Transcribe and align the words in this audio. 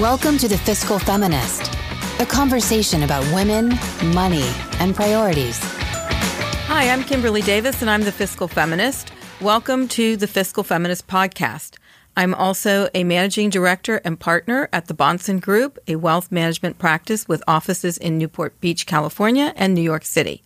Welcome 0.00 0.36
to 0.38 0.46
The 0.46 0.58
Fiscal 0.58 0.98
Feminist, 0.98 1.72
a 2.20 2.26
conversation 2.26 3.02
about 3.02 3.24
women, 3.32 3.70
money, 4.12 4.44
and 4.78 4.94
priorities. 4.94 5.58
Hi, 5.62 6.90
I'm 6.90 7.02
Kimberlee 7.02 7.40
Davis, 7.40 7.80
and 7.80 7.90
I'm 7.90 8.02
the 8.02 8.12
Fiscal 8.12 8.46
Feminist. 8.46 9.10
Welcome 9.40 9.88
to 9.88 10.18
the 10.18 10.26
Fiscal 10.26 10.64
Feminist 10.64 11.06
Podcast. 11.06 11.78
I'm 12.14 12.34
also 12.34 12.90
a 12.92 13.04
managing 13.04 13.48
director 13.48 14.02
and 14.04 14.20
partner 14.20 14.68
at 14.70 14.86
the 14.86 14.94
Bahnsen 14.94 15.40
Group, 15.40 15.78
a 15.88 15.96
wealth 15.96 16.30
management 16.30 16.78
practice 16.78 17.26
with 17.26 17.42
offices 17.48 17.96
in 17.96 18.18
Newport 18.18 18.60
Beach, 18.60 18.84
California, 18.84 19.54
and 19.56 19.72
New 19.72 19.80
York 19.80 20.04
City. 20.04 20.42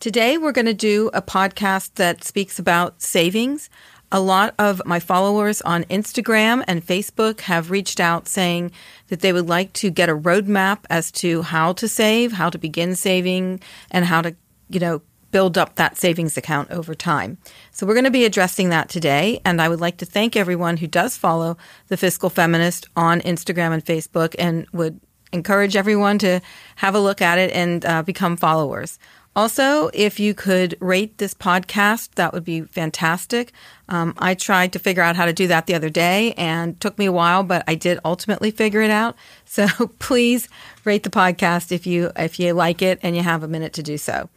Today, 0.00 0.36
we're 0.36 0.52
going 0.52 0.66
to 0.66 0.74
do 0.74 1.10
a 1.14 1.22
podcast 1.22 1.94
that 1.94 2.24
speaks 2.24 2.58
about 2.58 3.00
savings. 3.00 3.70
A 4.12 4.20
lot 4.20 4.54
of 4.58 4.82
my 4.84 4.98
followers 4.98 5.62
on 5.62 5.84
Instagram 5.84 6.64
and 6.66 6.84
Facebook 6.84 7.42
have 7.42 7.70
reached 7.70 8.00
out 8.00 8.26
saying 8.26 8.72
that 9.08 9.20
they 9.20 9.32
would 9.32 9.48
like 9.48 9.72
to 9.74 9.90
get 9.90 10.08
a 10.08 10.16
roadmap 10.16 10.78
as 10.90 11.12
to 11.12 11.42
how 11.42 11.72
to 11.74 11.86
save, 11.86 12.32
how 12.32 12.50
to 12.50 12.58
begin 12.58 12.96
saving, 12.96 13.60
and 13.90 14.04
how 14.04 14.20
to, 14.22 14.34
you 14.68 14.80
know, 14.80 15.00
build 15.30 15.56
up 15.56 15.76
that 15.76 15.96
savings 15.96 16.36
account 16.36 16.70
over 16.70 16.94
time. 16.94 17.38
So 17.70 17.86
we're 17.86 17.94
going 17.94 18.04
to 18.04 18.10
be 18.10 18.24
addressing 18.24 18.70
that 18.70 18.88
today. 18.88 19.40
And 19.44 19.62
I 19.62 19.68
would 19.68 19.80
like 19.80 19.98
to 19.98 20.06
thank 20.06 20.34
everyone 20.34 20.78
who 20.78 20.86
does 20.86 21.16
follow 21.16 21.56
the 21.86 21.96
Fiscal 21.96 22.30
Feminist 22.30 22.88
on 22.96 23.20
Instagram 23.20 23.72
and 23.72 23.84
Facebook 23.84 24.34
and 24.38 24.66
would 24.72 25.00
encourage 25.32 25.76
everyone 25.76 26.18
to 26.18 26.40
have 26.76 26.94
a 26.94 27.00
look 27.00 27.22
at 27.22 27.38
it 27.38 27.52
and 27.52 27.84
uh, 27.84 28.02
become 28.02 28.36
followers. 28.36 28.98
Also, 29.36 29.90
if 29.94 30.18
you 30.18 30.34
could 30.34 30.76
rate 30.80 31.18
this 31.18 31.34
podcast, 31.34 32.10
that 32.16 32.32
would 32.32 32.44
be 32.44 32.62
fantastic. 32.62 33.52
Um, 33.88 34.12
I 34.18 34.34
tried 34.34 34.72
to 34.72 34.80
figure 34.80 35.04
out 35.04 35.14
how 35.14 35.24
to 35.24 35.32
do 35.32 35.46
that 35.46 35.66
the 35.66 35.74
other 35.74 35.88
day 35.88 36.34
and 36.36 36.80
took 36.80 36.98
me 36.98 37.06
a 37.06 37.12
while, 37.12 37.44
but 37.44 37.62
I 37.68 37.76
did 37.76 38.00
ultimately 38.04 38.50
figure 38.50 38.82
it 38.82 38.90
out. 38.90 39.16
So 39.50 39.66
please 39.98 40.48
rate 40.84 41.02
the 41.02 41.10
podcast 41.10 41.72
if 41.72 41.84
you 41.84 42.12
if 42.14 42.38
you 42.38 42.52
like 42.52 42.82
it 42.82 43.00
and 43.02 43.16
you 43.16 43.22
have 43.22 43.42
a 43.42 43.48
minute 43.48 43.72
to 43.74 43.82
do 43.82 43.98
so. 43.98 44.28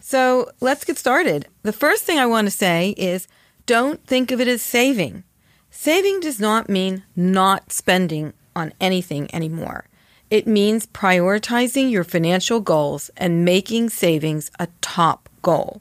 So 0.00 0.50
let's 0.60 0.84
get 0.84 0.96
started. 0.96 1.46
The 1.62 1.74
first 1.74 2.04
thing 2.04 2.18
I 2.18 2.24
want 2.24 2.46
to 2.46 2.50
say 2.50 2.94
is 2.96 3.28
don't 3.66 4.02
think 4.06 4.30
of 4.30 4.40
it 4.40 4.48
as 4.48 4.62
saving. 4.62 5.24
Saving 5.70 6.20
does 6.20 6.40
not 6.40 6.70
mean 6.70 7.02
not 7.14 7.70
spending 7.70 8.32
on 8.54 8.72
anything 8.80 9.28
anymore. 9.34 9.84
It 10.28 10.46
means 10.46 10.86
prioritizing 10.88 11.90
your 11.90 12.02
financial 12.02 12.60
goals 12.60 13.10
and 13.16 13.44
making 13.44 13.90
savings 13.90 14.50
a 14.58 14.68
top 14.80 15.28
goal. 15.42 15.80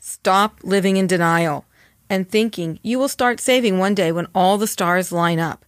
Stop 0.00 0.58
living 0.62 0.96
in 0.96 1.06
denial 1.06 1.66
and 2.08 2.28
thinking 2.28 2.78
you 2.82 2.98
will 2.98 3.08
start 3.08 3.40
saving 3.40 3.78
one 3.78 3.94
day 3.94 4.12
when 4.12 4.28
all 4.34 4.56
the 4.56 4.66
stars 4.66 5.12
line 5.12 5.38
up. 5.38 5.64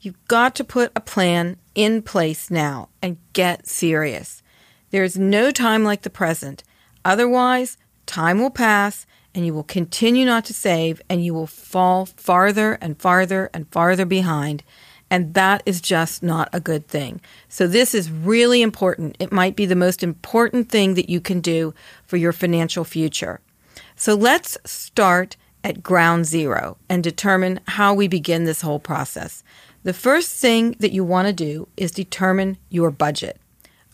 You've 0.00 0.26
got 0.26 0.56
to 0.56 0.64
put 0.64 0.90
a 0.96 1.00
plan 1.00 1.56
in 1.76 2.02
place 2.02 2.50
now 2.50 2.88
and 3.00 3.18
get 3.32 3.68
serious. 3.68 4.42
There 4.90 5.04
is 5.04 5.16
no 5.16 5.52
time 5.52 5.84
like 5.84 6.02
the 6.02 6.10
present. 6.10 6.64
Otherwise, 7.04 7.76
time 8.06 8.40
will 8.40 8.50
pass 8.50 9.06
and 9.34 9.46
you 9.46 9.54
will 9.54 9.62
continue 9.62 10.26
not 10.26 10.44
to 10.46 10.54
save 10.54 11.00
and 11.08 11.24
you 11.24 11.32
will 11.32 11.46
fall 11.46 12.06
farther 12.06 12.74
and 12.80 13.00
farther 13.00 13.50
and 13.54 13.68
farther 13.68 14.04
behind 14.04 14.64
and 15.12 15.34
that 15.34 15.62
is 15.66 15.82
just 15.82 16.22
not 16.22 16.48
a 16.54 16.58
good 16.58 16.88
thing. 16.88 17.20
So, 17.46 17.66
this 17.66 17.94
is 17.94 18.10
really 18.10 18.62
important. 18.62 19.14
It 19.18 19.30
might 19.30 19.54
be 19.54 19.66
the 19.66 19.76
most 19.76 20.02
important 20.02 20.70
thing 20.70 20.94
that 20.94 21.10
you 21.10 21.20
can 21.20 21.40
do 21.40 21.74
for 22.06 22.16
your 22.16 22.32
financial 22.32 22.82
future. 22.82 23.40
So, 23.94 24.14
let's 24.14 24.56
start 24.64 25.36
at 25.62 25.82
ground 25.82 26.24
zero 26.24 26.78
and 26.88 27.04
determine 27.04 27.60
how 27.68 27.92
we 27.92 28.08
begin 28.08 28.44
this 28.44 28.62
whole 28.62 28.78
process. 28.78 29.44
The 29.82 29.92
first 29.92 30.32
thing 30.32 30.76
that 30.80 30.92
you 30.92 31.04
want 31.04 31.26
to 31.26 31.34
do 31.34 31.68
is 31.76 31.90
determine 31.90 32.56
your 32.70 32.90
budget. 32.90 33.38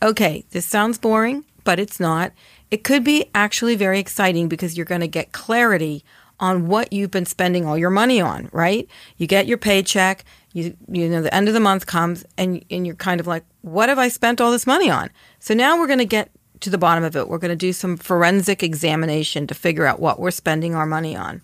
Okay, 0.00 0.45
this 0.50 0.67
sounds 0.67 0.98
boring, 0.98 1.45
but 1.64 1.80
it's 1.80 1.98
not. 1.98 2.30
It 2.70 2.85
could 2.85 3.02
be 3.02 3.29
actually 3.35 3.74
very 3.74 3.98
exciting 3.98 4.48
because 4.48 4.77
you're 4.77 4.86
going 4.86 5.00
to 5.00 5.08
get 5.08 5.33
clarity 5.33 6.05
on 6.40 6.66
what 6.66 6.92
you've 6.92 7.10
been 7.10 7.26
spending 7.26 7.66
all 7.66 7.76
your 7.76 7.90
money 7.90 8.20
on, 8.20 8.48
right? 8.52 8.88
You 9.16 9.26
get 9.26 9.46
your 9.46 9.58
paycheck, 9.58 10.24
you 10.52 10.76
you 10.90 11.08
know 11.08 11.22
the 11.22 11.34
end 11.34 11.48
of 11.48 11.54
the 11.54 11.60
month 11.60 11.86
comes 11.86 12.24
and 12.36 12.64
and 12.70 12.86
you're 12.86 12.96
kind 12.96 13.20
of 13.20 13.26
like 13.26 13.44
what 13.60 13.90
have 13.90 13.98
i 13.98 14.08
spent 14.08 14.40
all 14.40 14.50
this 14.50 14.66
money 14.66 14.90
on? 14.90 15.10
So 15.38 15.54
now 15.54 15.78
we're 15.78 15.86
going 15.86 15.98
to 15.98 16.04
get 16.04 16.30
to 16.60 16.70
the 16.70 16.78
bottom 16.78 17.04
of 17.04 17.14
it. 17.16 17.28
We're 17.28 17.38
going 17.38 17.50
to 17.50 17.56
do 17.56 17.72
some 17.72 17.96
forensic 17.96 18.62
examination 18.62 19.46
to 19.46 19.54
figure 19.54 19.86
out 19.86 20.00
what 20.00 20.18
we're 20.18 20.30
spending 20.30 20.74
our 20.74 20.86
money 20.86 21.14
on. 21.14 21.42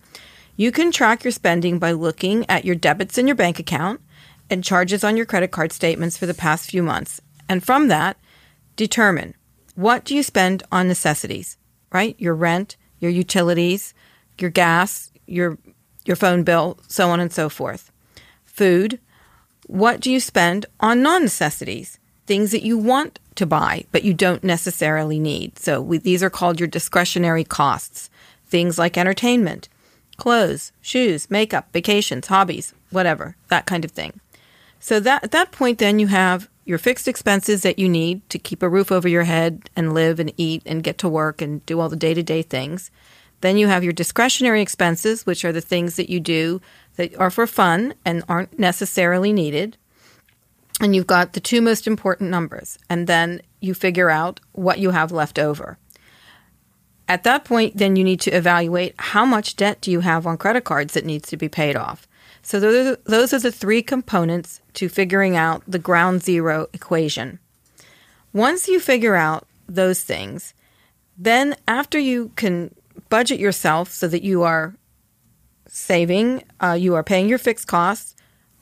You 0.56 0.72
can 0.72 0.91
track 0.91 1.25
your 1.25 1.32
spending 1.32 1.78
by 1.78 1.93
looking 1.93 2.49
at 2.49 2.65
your 2.65 2.75
debits 2.75 3.19
in 3.19 3.26
your 3.26 3.37
bank 3.37 3.59
account 3.59 4.00
and 4.50 4.65
charges 4.65 5.05
on 5.05 5.16
your 5.16 5.26
credit 5.26 5.50
card 5.50 5.72
statements 5.72 6.16
for 6.16 6.26
the 6.26 6.34
past 6.34 6.71
few 6.71 6.82
months. 6.82 7.21
And 7.49 7.65
from 7.65 7.88
that 7.88 8.16
determine 8.76 9.34
what 9.75 10.05
do 10.05 10.15
you 10.15 10.22
spend 10.22 10.62
on 10.72 10.88
necessities 10.88 11.56
right? 11.94 12.16
Your 12.19 12.34
rent 12.34 12.76
your 12.99 13.11
utilities 13.11 13.94
your 14.39 14.50
gas 14.50 15.11
your 15.27 15.59
your 16.05 16.17
phone 16.17 16.43
bill 16.43 16.78
so 16.89 17.11
on 17.11 17.21
and 17.21 17.33
so 17.33 17.49
forth 17.49 17.91
food, 18.55 19.00
what 19.67 20.00
do 20.00 20.11
you 20.11 20.21
spend 20.21 20.67
on 20.81 21.03
non 21.03 21.22
necessities? 21.22 21.99
Things 22.27 22.53
that 22.53 22.62
you 22.62 22.78
want 22.78 23.19
to 23.34 23.44
buy, 23.44 23.84
but 23.93 24.05
you 24.05 24.15
don't 24.15 24.44
necessarily 24.44 25.19
need. 25.19 25.59
So 25.59 25.83
we, 25.83 25.99
these 25.99 26.23
are 26.23 26.31
called 26.31 26.59
your 26.59 26.69
discretionary 26.69 27.44
costs. 27.44 28.09
Things 28.47 28.78
like 28.78 28.97
entertainment, 28.97 29.69
clothes, 30.17 30.73
shoes, 30.81 31.31
makeup, 31.31 31.69
vacations, 31.73 32.28
hobbies, 32.28 32.73
whatever, 32.91 33.37
that 33.49 33.67
kind 33.67 33.84
of 33.84 33.91
thing. 33.91 34.21
So 34.78 35.00
that 35.00 35.25
at 35.25 35.33
that 35.33 35.50
point 35.53 35.78
then 35.78 35.99
you 35.99 36.06
have 36.06 36.49
your 36.65 36.78
fixed 36.78 37.09
expenses 37.09 37.62
that 37.62 37.78
you 37.78 37.89
need 37.89 38.27
to 38.31 38.39
keep 38.39 38.62
a 38.62 38.69
roof 38.69 38.91
over 38.93 39.09
your 39.09 39.25
head 39.25 39.69
and 39.77 39.93
live 39.93 40.19
and 40.19 40.33
eat 40.39 40.62
and 40.65 40.83
get 40.83 40.97
to 40.99 41.09
work 41.09 41.43
and 41.43 41.65
do 41.67 41.81
all 41.81 41.91
the 41.91 41.97
day-to-day 41.97 42.43
things. 42.43 42.91
Then 43.44 43.59
you 43.59 43.66
have 43.66 43.84
your 43.84 43.93
discretionary 43.93 44.62
expenses, 44.62 45.27
which 45.27 45.44
are 45.44 45.53
the 45.53 45.60
things 45.60 45.97
that 45.97 46.09
you 46.09 46.19
do 46.19 46.62
that 46.97 47.15
are 47.19 47.28
for 47.28 47.47
fun 47.47 47.93
and 48.03 48.25
aren't 48.27 48.59
necessarily 48.59 49.34
needed. 49.34 49.77
And 50.81 50.97
you've 50.97 51.06
got 51.06 51.34
the 51.34 51.41
two 51.41 51.60
most 51.60 51.87
important 51.87 52.31
numbers, 52.31 52.78
and 52.88 53.06
then 53.06 53.43
you 53.60 53.75
figure 53.75 54.09
out 54.09 54.41
what 54.53 54.78
you 54.78 54.93
have 54.93 55.12
left 55.12 55.38
over. 55.38 55.77
At 57.06 57.25
that 57.25 57.44
point, 57.44 57.77
then 57.77 57.97
you 57.97 58.03
need 58.03 58.21
to 58.21 58.31
evaluate 58.31 58.94
how 58.97 59.27
much 59.27 59.56
debt 59.56 59.82
do 59.82 59.91
you 59.91 60.00
have 60.00 60.26
on 60.26 60.38
credit 60.38 60.65
cards 60.65 60.94
that 60.94 61.05
needs 61.05 61.28
to 61.28 61.37
be 61.37 61.50
paid 61.50 61.76
off. 61.76 62.09
So 62.41 62.59
those 62.59 63.34
are, 63.34 63.38
the 63.38 63.53
three 63.53 63.82
components 63.82 64.62
to 64.72 64.88
figuring 64.88 65.37
out 65.37 65.62
the 65.69 65.78
ground 65.78 66.22
zero 66.22 66.69
equation. 66.72 67.41
Once 68.32 68.69
you 68.69 68.81
figure 68.81 69.16
out 69.16 69.47
those 69.69 70.00
things, 70.03 70.55
then 71.19 71.56
after 71.69 71.99
you 71.99 72.32
can 72.37 72.75
budget 73.15 73.39
yourself 73.39 73.93
so 73.93 74.09
that 74.09 74.25
you 74.25 74.43
are 74.43 74.75
saving, 75.69 76.43
uh, 76.61 76.73
you 76.73 76.97
are 76.97 77.05
paying 77.05 77.29
your 77.29 77.39
fixed 77.39 77.69
costs, 77.69 78.17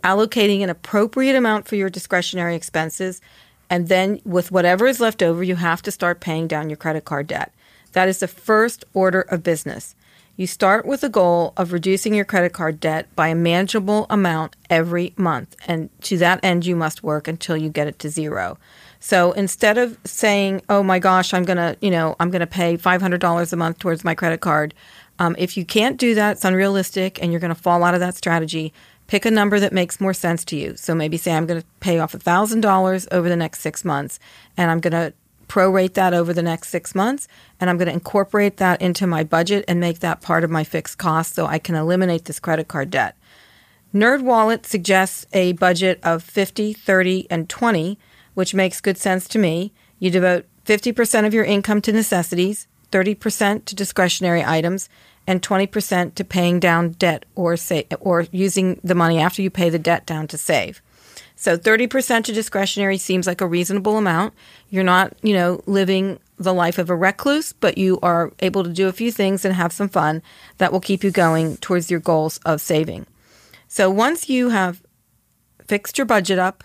allocating 0.05 0.61
an 0.61 0.69
appropriate 0.69 1.35
amount 1.35 1.67
for 1.67 1.77
your 1.77 1.89
discretionary 1.89 2.55
expenses, 2.55 3.23
and 3.71 3.89
then 3.89 4.21
with 4.27 4.53
whatever 4.53 4.87
is 4.87 5.01
left 5.01 5.23
over, 5.23 5.43
you 5.43 5.57
have 5.57 5.81
to 5.81 5.91
start 5.91 6.21
paying 6.21 6.47
down 6.47 6.69
your 6.69 6.77
credit 6.77 7.07
card 7.07 7.29
debt. 7.29 7.51
That 7.93 8.11
is 8.11 8.21
the 8.21 8.29
first 8.29 8.85
order 8.93 9.23
of 9.23 9.43
business. 9.43 9.95
You 10.37 10.47
start 10.47 10.85
with 10.85 11.01
the 11.01 11.09
goal 11.09 11.55
of 11.57 11.73
reducing 11.73 12.13
your 12.13 12.27
credit 12.27 12.53
card 12.53 12.79
debt 12.79 13.07
by 13.17 13.29
a 13.29 13.35
manageable 13.35 14.05
amount 14.11 14.57
every 14.69 15.15
month. 15.17 15.57
And 15.67 15.89
to 16.03 16.19
that 16.19 16.41
end, 16.43 16.67
you 16.67 16.77
must 16.77 17.03
work 17.03 17.27
until 17.27 17.57
you 17.57 17.71
get 17.71 17.89
it 17.89 17.99
to 18.01 18.11
zero. 18.11 18.59
So 19.05 19.33
instead 19.33 19.79
of 19.79 19.99
saying, 20.05 20.63
oh 20.69 20.85
my 20.85 21.01
gosh, 21.01 21.35
I'm 21.35 21.45
to, 21.57 21.77
you 21.81 21.91
know, 21.91 22.15
I'm 22.21 22.31
to 22.39 22.47
pay 22.47 22.79
$500 22.79 23.53
a 23.53 23.57
month 23.57 23.81
towards 23.81 24.05
my 24.05 24.15
credit 24.15 24.41
card, 24.41 24.75
um, 25.19 25.35
if 25.41 25.57
you 25.57 25.65
can't 25.65 25.97
do 25.97 26.15
that, 26.15 26.37
it's 26.37 26.45
unrealistic 26.45 27.21
and 27.21 27.33
you're 27.33 27.41
to 27.53 27.61
fall 27.61 27.83
out 27.83 27.95
of 27.95 28.01
that 28.01 28.15
strategy. 28.15 28.73
Pick 29.09 29.27
a 29.27 29.31
number 29.33 29.59
that 29.59 29.73
makes 29.73 30.01
more 30.01 30.15
sense 30.15 30.45
to 30.45 30.57
you. 30.57 30.77
So 30.77 30.95
maybe 30.95 31.17
say 31.17 31.35
I'm 31.35 31.49
to 31.63 31.67
pay 31.81 31.99
off 31.99 32.13
$1,000 32.13 33.09
over 33.11 33.29
the 33.29 33.35
next 33.35 33.59
six 33.59 33.85
months 33.85 34.21
and 34.57 34.71
I'm 34.71 34.81
to 34.93 35.13
prorate 35.49 35.95
that 35.95 36.15
over 36.15 36.33
the 36.33 36.41
next 36.41 36.69
six 36.69 36.95
months 36.95 37.27
and 37.59 37.69
I'm 37.69 37.79
going 37.79 37.89
to 37.89 37.93
incorporate 37.93 38.59
that 38.59 38.81
into 38.81 39.09
my 39.09 39.25
budget 39.25 39.65
and 39.67 39.81
make 39.81 39.99
that 39.99 40.21
part 40.21 40.45
of 40.45 40.51
my 40.51 40.63
fixed 40.63 40.99
cost 40.99 41.35
so 41.35 41.47
I 41.47 41.59
can 41.59 41.75
eliminate 41.75 42.27
this 42.27 42.39
credit 42.39 42.69
card 42.69 42.91
debt. 42.91 43.17
NerdWallet 43.93 44.65
suggests 44.65 45.27
a 45.33 45.55
budget 45.55 45.99
of 46.05 46.23
50, 46.23 46.73
30, 46.73 47.27
and 47.29 47.49
20, 47.49 47.99
which 48.35 48.55
makes 48.55 48.81
good 48.81 48.99
sense 48.99 49.29
to 49.29 49.39
me. 49.39 49.73
You 49.99 50.11
devote 50.11 50.47
50% 50.65 51.27
of 51.27 51.35
your 51.35 51.45
income 51.45 51.81
to 51.83 51.93
necessities, 51.93 52.67
30% 52.91 53.65
to 53.65 53.75
discretionary 53.75 54.45
items, 54.45 54.89
and 55.27 55.43
20% 55.43 56.15
to 56.15 56.25
paying 56.25 56.61
down 56.61 56.91
debt 56.91 57.25
or 57.35 57.57
say, 57.57 57.87
or 58.01 58.27
using 58.33 58.81
the 58.83 58.95
money 58.95 59.19
after 59.19 59.43
you 59.43 59.51
pay 59.51 59.69
the 59.71 59.79
debt 59.79 60.07
down 60.07 60.27
to 60.29 60.39
save. 60.39 60.83
So 61.37 61.57
30% 61.57 62.25
to 62.25 62.33
discretionary 62.33 62.99
seems 62.99 63.27
like 63.27 63.41
a 63.41 63.47
reasonable 63.47 63.97
amount. 63.97 64.35
You're 64.69 64.85
not, 64.85 65.15
you 65.23 65.35
know, 65.35 65.63
living 65.67 66.19
the 66.39 66.55
life 66.55 66.79
of 66.79 66.91
a 66.91 66.97
recluse, 66.97 67.53
but 67.53 67.79
you 67.79 67.99
are 68.03 68.33
able 68.41 68.65
to 68.65 68.71
do 68.71 68.89
a 68.89 68.93
few 68.93 69.11
things 69.11 69.45
and 69.45 69.55
have 69.55 69.73
some 69.73 69.89
fun 69.89 70.23
that 70.59 70.73
will 70.73 70.81
keep 70.81 71.03
you 71.03 71.11
going 71.11 71.57
towards 71.59 71.91
your 71.91 72.01
goals 72.01 72.39
of 72.45 72.61
saving. 72.61 73.07
So 73.69 73.91
once 73.91 74.29
you 74.29 74.51
have 74.51 74.83
fixed 75.67 75.99
your 75.99 76.05
budget 76.05 76.39
up, 76.39 76.63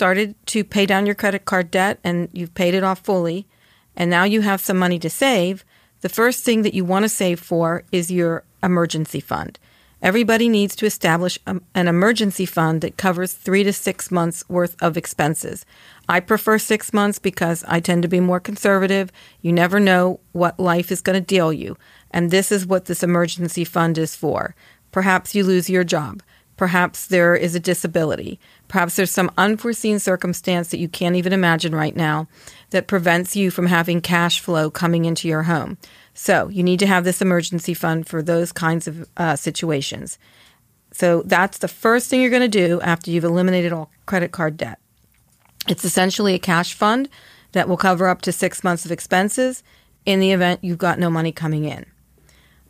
started 0.00 0.34
to 0.46 0.64
pay 0.64 0.86
down 0.86 1.04
your 1.04 1.14
credit 1.14 1.44
card 1.44 1.70
debt 1.70 1.98
and 2.02 2.30
you've 2.32 2.54
paid 2.54 2.72
it 2.72 2.82
off 2.82 3.00
fully, 3.00 3.46
and 3.94 4.08
now 4.08 4.24
you 4.24 4.40
have 4.40 4.58
some 4.58 4.78
money 4.78 4.98
to 4.98 5.10
save, 5.10 5.62
the 6.00 6.08
first 6.08 6.42
thing 6.42 6.62
that 6.62 6.72
you 6.72 6.86
want 6.86 7.02
to 7.02 7.08
save 7.10 7.38
for 7.38 7.84
is 7.92 8.10
your 8.10 8.42
emergency 8.62 9.20
fund. 9.20 9.58
Everybody 10.00 10.48
needs 10.48 10.74
to 10.76 10.86
establish 10.86 11.38
a, 11.46 11.60
an 11.74 11.86
emergency 11.86 12.46
fund 12.46 12.80
that 12.80 12.96
covers 12.96 13.34
three 13.34 13.62
to 13.62 13.74
six 13.74 14.10
months 14.10 14.42
worth 14.48 14.74
of 14.80 14.96
expenses. 14.96 15.66
I 16.08 16.20
prefer 16.20 16.58
six 16.58 16.94
months 16.94 17.18
because 17.18 17.62
I 17.68 17.80
tend 17.80 18.00
to 18.00 18.08
be 18.08 18.20
more 18.20 18.40
conservative. 18.40 19.12
You 19.42 19.52
never 19.52 19.78
know 19.78 20.20
what 20.32 20.58
life 20.58 20.90
is 20.90 21.02
going 21.02 21.20
to 21.20 21.34
deal 21.36 21.52
you. 21.52 21.76
And 22.10 22.30
this 22.30 22.50
is 22.50 22.64
what 22.64 22.86
this 22.86 23.02
emergency 23.02 23.66
fund 23.66 23.98
is 23.98 24.16
for. 24.16 24.54
Perhaps 24.92 25.34
you 25.34 25.44
lose 25.44 25.68
your 25.68 25.84
job. 25.84 26.22
Perhaps 26.56 27.06
there 27.06 27.34
is 27.34 27.54
a 27.54 27.60
disability. 27.60 28.40
Perhaps 28.70 28.94
there's 28.94 29.10
some 29.10 29.32
unforeseen 29.36 29.98
circumstance 29.98 30.68
that 30.68 30.78
you 30.78 30.88
can't 30.88 31.16
even 31.16 31.32
imagine 31.32 31.74
right 31.74 31.96
now 31.96 32.28
that 32.70 32.86
prevents 32.86 33.34
you 33.34 33.50
from 33.50 33.66
having 33.66 34.00
cash 34.00 34.38
flow 34.38 34.70
coming 34.70 35.06
into 35.06 35.26
your 35.26 35.42
home. 35.42 35.76
So 36.14 36.46
you 36.46 36.62
need 36.62 36.78
to 36.78 36.86
have 36.86 37.02
this 37.02 37.20
emergency 37.20 37.74
fund 37.74 38.06
for 38.06 38.22
those 38.22 38.52
kinds 38.52 38.86
of 38.86 39.08
uh, 39.16 39.34
situations. 39.34 40.20
So 40.92 41.22
that's 41.22 41.58
the 41.58 41.66
first 41.66 42.08
thing 42.08 42.20
you're 42.20 42.30
going 42.30 42.42
to 42.42 42.48
do 42.48 42.80
after 42.82 43.10
you've 43.10 43.24
eliminated 43.24 43.72
all 43.72 43.90
credit 44.06 44.30
card 44.30 44.56
debt. 44.56 44.78
It's 45.66 45.84
essentially 45.84 46.34
a 46.34 46.38
cash 46.38 46.72
fund 46.72 47.08
that 47.50 47.68
will 47.68 47.76
cover 47.76 48.06
up 48.06 48.22
to 48.22 48.30
six 48.30 48.62
months 48.62 48.84
of 48.84 48.92
expenses 48.92 49.64
in 50.06 50.20
the 50.20 50.30
event 50.30 50.62
you've 50.62 50.78
got 50.78 51.00
no 51.00 51.10
money 51.10 51.32
coming 51.32 51.64
in. 51.64 51.86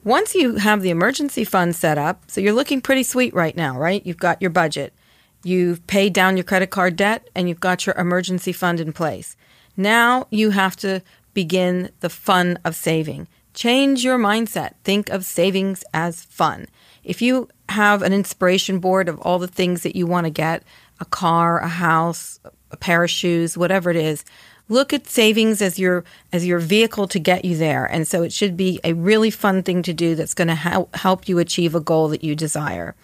Once 0.03 0.35
you 0.35 0.55
have 0.55 0.81
the 0.81 0.89
emergency 0.89 1.45
fund 1.45 1.77
set 1.77 1.99
up, 1.99 2.23
so 2.31 2.41
you're 2.41 2.55
looking 2.55 2.81
pretty 2.81 3.03
sweet 3.03 3.35
right 3.35 3.55
now, 3.55 3.79
right? 3.79 4.07
You've 4.07 4.17
got 4.17 4.41
your 4.41 4.51
budget, 4.51 4.95
you've 5.43 5.87
paid 5.87 6.13
down 6.13 6.37
your 6.37 6.45
credit 6.45 6.71
card 6.71 6.97
debt, 6.97 7.29
and 7.35 7.49
you've 7.49 7.61
got 7.61 7.87
your 7.87 7.97
emergency 7.97 8.53
fund 8.53 8.81
in 8.81 8.93
place. 8.93 9.37
Now 9.77 10.27
you 10.31 10.51
have 10.51 10.77
to 10.77 11.03
begin 11.35 11.91
the 12.01 12.11
fun 12.11 12.59
of 12.65 12.75
saving. 12.77 13.29
Change 13.55 14.05
your 14.05 14.19
mindset. 14.19 14.75
Think 14.85 15.09
of 15.11 15.25
savings 15.25 15.85
as 15.93 16.25
fun. 16.25 16.67
If 17.03 17.23
you 17.23 17.49
have 17.69 18.03
an 18.03 18.13
inspiration 18.13 18.79
board 18.79 19.09
of 19.09 19.19
all 19.21 19.39
the 19.39 19.49
things 19.49 19.83
that 19.83 19.97
you 19.97 20.07
want 20.07 20.27
to 20.27 20.31
get 20.31 20.63
a 21.01 21.05
car, 21.05 21.61
a 21.61 21.69
house, 21.69 22.41
a 22.71 22.77
pair 22.77 23.03
of 23.03 23.11
shoes, 23.11 23.57
whatever 23.57 23.91
it 23.91 23.97
is 23.97 24.25
look 24.71 24.93
at 24.93 25.07
savings 25.07 25.61
as 25.61 25.79
your 25.79 26.05
as 26.33 26.47
your 26.47 26.59
vehicle 26.59 27.07
to 27.07 27.19
get 27.19 27.45
you 27.45 27.57
there 27.57 27.85
and 27.85 28.09
so 28.09 28.23
it 28.23 28.33
should 28.33 28.57
be 28.57 28.81
a 28.85 28.95
really 28.95 29.31
fun 29.31 29.63
thing 29.63 29.83
to 29.83 29.93
do 29.93 30.15
that's 30.15 30.33
going 30.33 30.49
to 30.49 30.55
help 30.55 30.95
help 30.97 31.29
you 31.29 31.39
achieve 31.39 31.75
a 31.75 31.81
goal 31.81 32.09
that 32.09 32.25
you 32.25 32.35
desire 32.35 32.95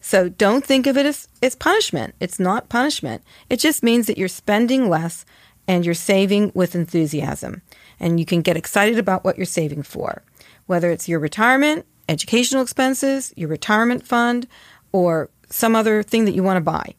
so 0.00 0.28
don't 0.28 0.64
think 0.64 0.86
of 0.86 0.96
it 0.96 1.06
as, 1.06 1.28
as 1.42 1.54
punishment 1.54 2.14
it's 2.20 2.40
not 2.40 2.68
punishment 2.68 3.22
it 3.48 3.58
just 3.58 3.82
means 3.82 4.06
that 4.06 4.18
you're 4.18 4.28
spending 4.28 4.88
less 4.88 5.24
and 5.70 5.84
you're 5.84 5.94
saving 5.94 6.50
with 6.52 6.74
enthusiasm. 6.74 7.62
And 8.00 8.18
you 8.18 8.26
can 8.26 8.42
get 8.42 8.56
excited 8.56 8.98
about 8.98 9.24
what 9.24 9.36
you're 9.36 9.46
saving 9.46 9.84
for, 9.84 10.22
whether 10.66 10.90
it's 10.90 11.08
your 11.08 11.20
retirement, 11.20 11.86
educational 12.08 12.62
expenses, 12.62 13.32
your 13.36 13.48
retirement 13.48 14.04
fund, 14.04 14.48
or 14.90 15.30
some 15.48 15.76
other 15.76 16.02
thing 16.02 16.24
that 16.24 16.34
you 16.34 16.42
want 16.42 16.56
to 16.56 16.60
buy. 16.60 16.94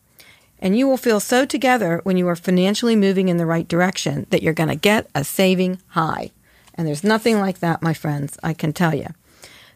And 0.60 0.78
you 0.78 0.88
will 0.88 0.96
feel 0.96 1.20
so 1.20 1.46
together 1.46 2.00
when 2.04 2.16
you 2.16 2.30
are 2.30 2.36
financially 2.38 2.96
moving 2.96 3.28
in 3.28 3.36
the 3.36 3.46
right 3.46 3.68
direction 3.68 4.26
that 4.30 4.42
you're 4.42 4.54
going 4.54 4.70
to 4.70 4.76
get 4.76 5.10
a 5.14 5.26
saving 5.26 5.82
high. 5.88 6.32
And 6.76 6.88
there's 6.88 7.04
nothing 7.04 7.40
like 7.40 7.60
that, 7.60 7.82
my 7.82 7.94
friends, 7.94 8.38
I 8.42 8.54
can 8.54 8.72
tell 8.72 8.96
you. 8.96 9.08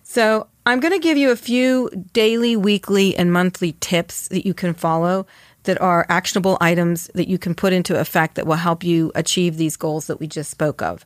So, 0.04 0.48
I'm 0.68 0.80
going 0.80 0.94
to 0.94 1.00
give 1.00 1.18
you 1.18 1.30
a 1.30 1.36
few 1.36 1.92
daily, 2.12 2.56
weekly, 2.56 3.16
and 3.16 3.32
monthly 3.32 3.74
tips 3.74 4.30
that 4.30 4.48
you 4.48 4.56
can 4.56 4.74
follow 4.74 5.28
that 5.64 5.80
are 5.80 6.08
actionable 6.10 6.58
items 6.60 7.08
that 7.14 7.28
you 7.28 7.38
can 7.38 7.54
put 7.54 7.72
into 7.72 8.00
effect 8.00 8.34
that 8.36 8.48
will 8.48 8.56
help 8.56 8.84
you 8.84 9.12
achieve 9.14 9.58
these 9.58 9.78
goals 9.78 10.08
that 10.08 10.20
we 10.20 10.26
just 10.26 10.50
spoke 10.50 10.82
of. 10.82 11.06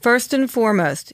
First 0.00 0.32
and 0.32 0.48
foremost, 0.48 1.12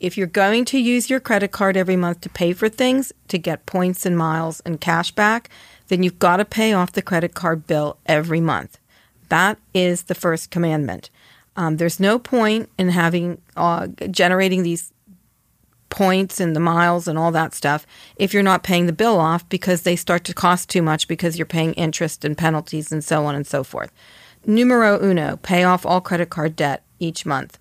if 0.00 0.16
you're 0.16 0.26
going 0.26 0.64
to 0.66 0.78
use 0.78 1.10
your 1.10 1.20
credit 1.20 1.52
card 1.52 1.76
every 1.76 1.96
month 1.96 2.22
to 2.22 2.30
pay 2.30 2.54
for 2.54 2.70
things, 2.70 3.12
to 3.28 3.36
get 3.36 3.66
points 3.66 4.06
and 4.06 4.16
miles 4.16 4.60
and 4.60 4.80
cash 4.80 5.12
back, 5.12 5.50
then 5.88 6.02
you've 6.02 6.18
got 6.18 6.38
to 6.38 6.46
pay 6.46 6.72
off 6.72 6.92
the 6.92 7.02
credit 7.02 7.34
card 7.34 7.66
bill 7.66 7.98
every 8.06 8.40
month. 8.40 8.78
That 9.28 9.58
is 9.74 10.04
the 10.04 10.14
first 10.14 10.50
commandment. 10.50 11.10
Um, 11.56 11.76
there's 11.76 12.00
no 12.00 12.18
point 12.18 12.70
in 12.78 12.88
having 12.88 13.40
uh, 13.54 13.88
generating 14.10 14.62
these 14.62 14.92
points 15.92 16.40
and 16.40 16.56
the 16.56 16.60
miles 16.60 17.06
and 17.06 17.18
all 17.18 17.30
that 17.30 17.54
stuff 17.54 17.86
if 18.16 18.32
you're 18.32 18.42
not 18.42 18.62
paying 18.62 18.86
the 18.86 18.94
bill 18.94 19.20
off 19.20 19.46
because 19.50 19.82
they 19.82 19.94
start 19.94 20.24
to 20.24 20.32
cost 20.32 20.70
too 20.70 20.80
much 20.80 21.06
because 21.06 21.36
you're 21.36 21.44
paying 21.44 21.74
interest 21.74 22.24
and 22.24 22.36
penalties 22.36 22.90
and 22.90 23.04
so 23.04 23.26
on 23.26 23.34
and 23.34 23.46
so 23.46 23.62
forth. 23.62 23.92
Numero 24.46 24.98
uno, 25.00 25.36
pay 25.42 25.64
off 25.64 25.84
all 25.84 26.00
credit 26.00 26.30
card 26.30 26.56
debt 26.56 26.82
each 26.98 27.26
month. 27.26 27.58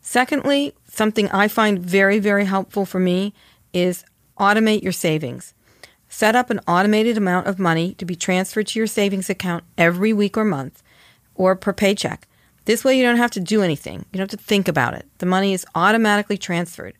Secondly, 0.00 0.74
something 0.88 1.28
I 1.30 1.48
find 1.48 1.80
very, 1.80 2.20
very 2.20 2.44
helpful 2.44 2.86
for 2.86 3.00
me 3.00 3.34
is 3.72 4.04
automate 4.38 4.84
your 4.84 4.92
savings. 4.92 5.52
Set 6.08 6.36
up 6.36 6.50
an 6.50 6.60
automated 6.68 7.18
amount 7.18 7.48
of 7.48 7.58
money 7.58 7.94
to 7.94 8.04
be 8.04 8.14
transferred 8.14 8.68
to 8.68 8.78
your 8.78 8.86
savings 8.86 9.28
account 9.28 9.64
every 9.76 10.12
week 10.12 10.36
or 10.36 10.44
month 10.44 10.84
or 11.34 11.56
per 11.56 11.72
paycheck. 11.72 12.28
This 12.64 12.84
way, 12.84 12.96
you 12.96 13.02
don't 13.02 13.16
have 13.16 13.32
to 13.32 13.40
do 13.40 13.62
anything. 13.62 14.06
You 14.12 14.18
don't 14.18 14.30
have 14.30 14.38
to 14.38 14.46
think 14.46 14.68
about 14.68 14.94
it. 14.94 15.06
The 15.18 15.26
money 15.26 15.52
is 15.52 15.66
automatically 15.74 16.38
transferred. 16.38 16.94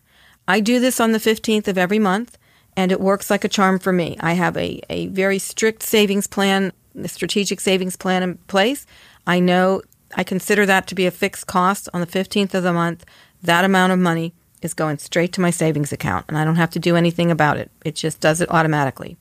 I 0.49 0.61
do 0.61 0.79
this 0.81 1.01
on 1.01 1.13
the 1.13 1.19
15th 1.19 1.69
of 1.69 1.79
every 1.79 1.99
month, 1.99 2.39
and 2.77 2.93
it 2.93 3.01
works 3.01 3.31
like 3.31 3.45
a 3.45 3.49
charm 3.49 3.79
for 3.79 3.93
me. 3.93 4.17
I 4.21 4.35
have 4.35 4.57
a, 4.57 4.81
a 4.91 5.07
very 5.09 5.39
strict 5.39 5.83
savings 5.83 6.27
plan, 6.27 6.73
a 7.01 7.09
strategic 7.09 7.61
savings 7.61 7.97
plan 7.97 8.23
in 8.23 8.37
place. 8.47 8.87
I 9.27 9.41
know 9.41 9.83
I 10.15 10.23
consider 10.23 10.67
that 10.67 10.87
to 10.89 10.95
be 10.95 11.07
a 11.07 11.11
fixed 11.11 11.47
cost 11.47 11.89
on 11.93 12.01
the 12.01 12.07
15th 12.07 12.55
of 12.55 12.63
the 12.63 12.73
month. 12.73 13.05
That 13.43 13.65
amount 13.65 13.93
of 13.93 13.99
money 13.99 14.35
is 14.63 14.75
going 14.75 14.99
straight 14.99 15.33
to 15.35 15.41
my 15.41 15.51
savings 15.51 15.93
account, 15.93 16.27
and 16.29 16.39
I 16.39 16.45
don't 16.45 16.57
have 16.57 16.71
to 16.71 16.79
do 16.79 16.97
anything 16.97 17.31
about 17.31 17.57
it. 17.57 17.71
It 17.85 17.95
just 17.95 18.21
does 18.21 18.41
it 18.41 18.51
automatically. 18.51 19.17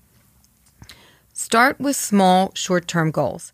Start 1.34 1.80
with 1.80 1.96
small, 1.96 2.52
short 2.56 2.88
term 2.88 3.12
goals. 3.12 3.52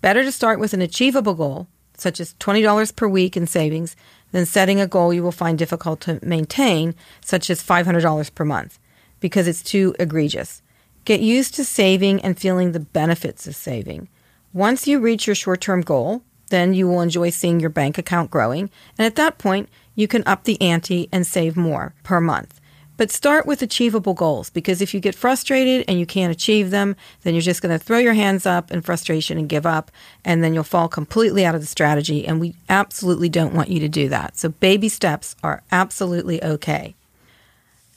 Better 0.00 0.22
to 0.22 0.30
start 0.30 0.60
with 0.60 0.74
an 0.74 0.82
achievable 0.82 1.34
goal, 1.34 1.66
such 1.96 2.20
as 2.20 2.34
$20 2.34 2.94
per 2.94 3.08
week 3.08 3.36
in 3.36 3.46
savings, 3.46 3.96
than 4.32 4.46
setting 4.46 4.80
a 4.80 4.86
goal 4.86 5.12
you 5.12 5.22
will 5.22 5.32
find 5.32 5.58
difficult 5.58 6.00
to 6.02 6.18
maintain, 6.22 6.94
such 7.20 7.50
as 7.50 7.62
$500 7.62 8.34
per 8.34 8.44
month, 8.44 8.78
because 9.20 9.48
it's 9.48 9.62
too 9.62 9.94
egregious. 9.98 10.62
Get 11.04 11.20
used 11.20 11.54
to 11.54 11.64
saving 11.64 12.20
and 12.22 12.38
feeling 12.38 12.72
the 12.72 12.80
benefits 12.80 13.46
of 13.46 13.54
saving. 13.54 14.08
Once 14.52 14.86
you 14.86 14.98
reach 14.98 15.26
your 15.26 15.36
short 15.36 15.60
term 15.60 15.80
goal, 15.80 16.22
then 16.48 16.74
you 16.74 16.88
will 16.88 17.00
enjoy 17.00 17.30
seeing 17.30 17.60
your 17.60 17.70
bank 17.70 17.98
account 17.98 18.30
growing, 18.30 18.70
and 18.98 19.06
at 19.06 19.16
that 19.16 19.38
point, 19.38 19.68
you 19.94 20.06
can 20.08 20.22
up 20.26 20.44
the 20.44 20.60
ante 20.60 21.08
and 21.12 21.26
save 21.26 21.56
more 21.56 21.94
per 22.02 22.20
month. 22.20 22.60
But 22.96 23.10
start 23.10 23.46
with 23.46 23.60
achievable 23.60 24.14
goals 24.14 24.48
because 24.50 24.80
if 24.80 24.94
you 24.94 25.00
get 25.00 25.14
frustrated 25.14 25.84
and 25.86 25.98
you 25.98 26.06
can't 26.06 26.32
achieve 26.32 26.70
them, 26.70 26.96
then 27.22 27.34
you're 27.34 27.42
just 27.42 27.60
going 27.60 27.78
to 27.78 27.84
throw 27.84 27.98
your 27.98 28.14
hands 28.14 28.46
up 28.46 28.70
in 28.70 28.80
frustration 28.80 29.36
and 29.36 29.48
give 29.48 29.66
up, 29.66 29.90
and 30.24 30.42
then 30.42 30.54
you'll 30.54 30.64
fall 30.64 30.88
completely 30.88 31.44
out 31.44 31.54
of 31.54 31.60
the 31.60 31.66
strategy. 31.66 32.26
And 32.26 32.40
we 32.40 32.54
absolutely 32.68 33.28
don't 33.28 33.54
want 33.54 33.68
you 33.68 33.80
to 33.80 33.88
do 33.88 34.08
that. 34.08 34.38
So, 34.38 34.48
baby 34.48 34.88
steps 34.88 35.36
are 35.42 35.62
absolutely 35.70 36.42
okay. 36.42 36.94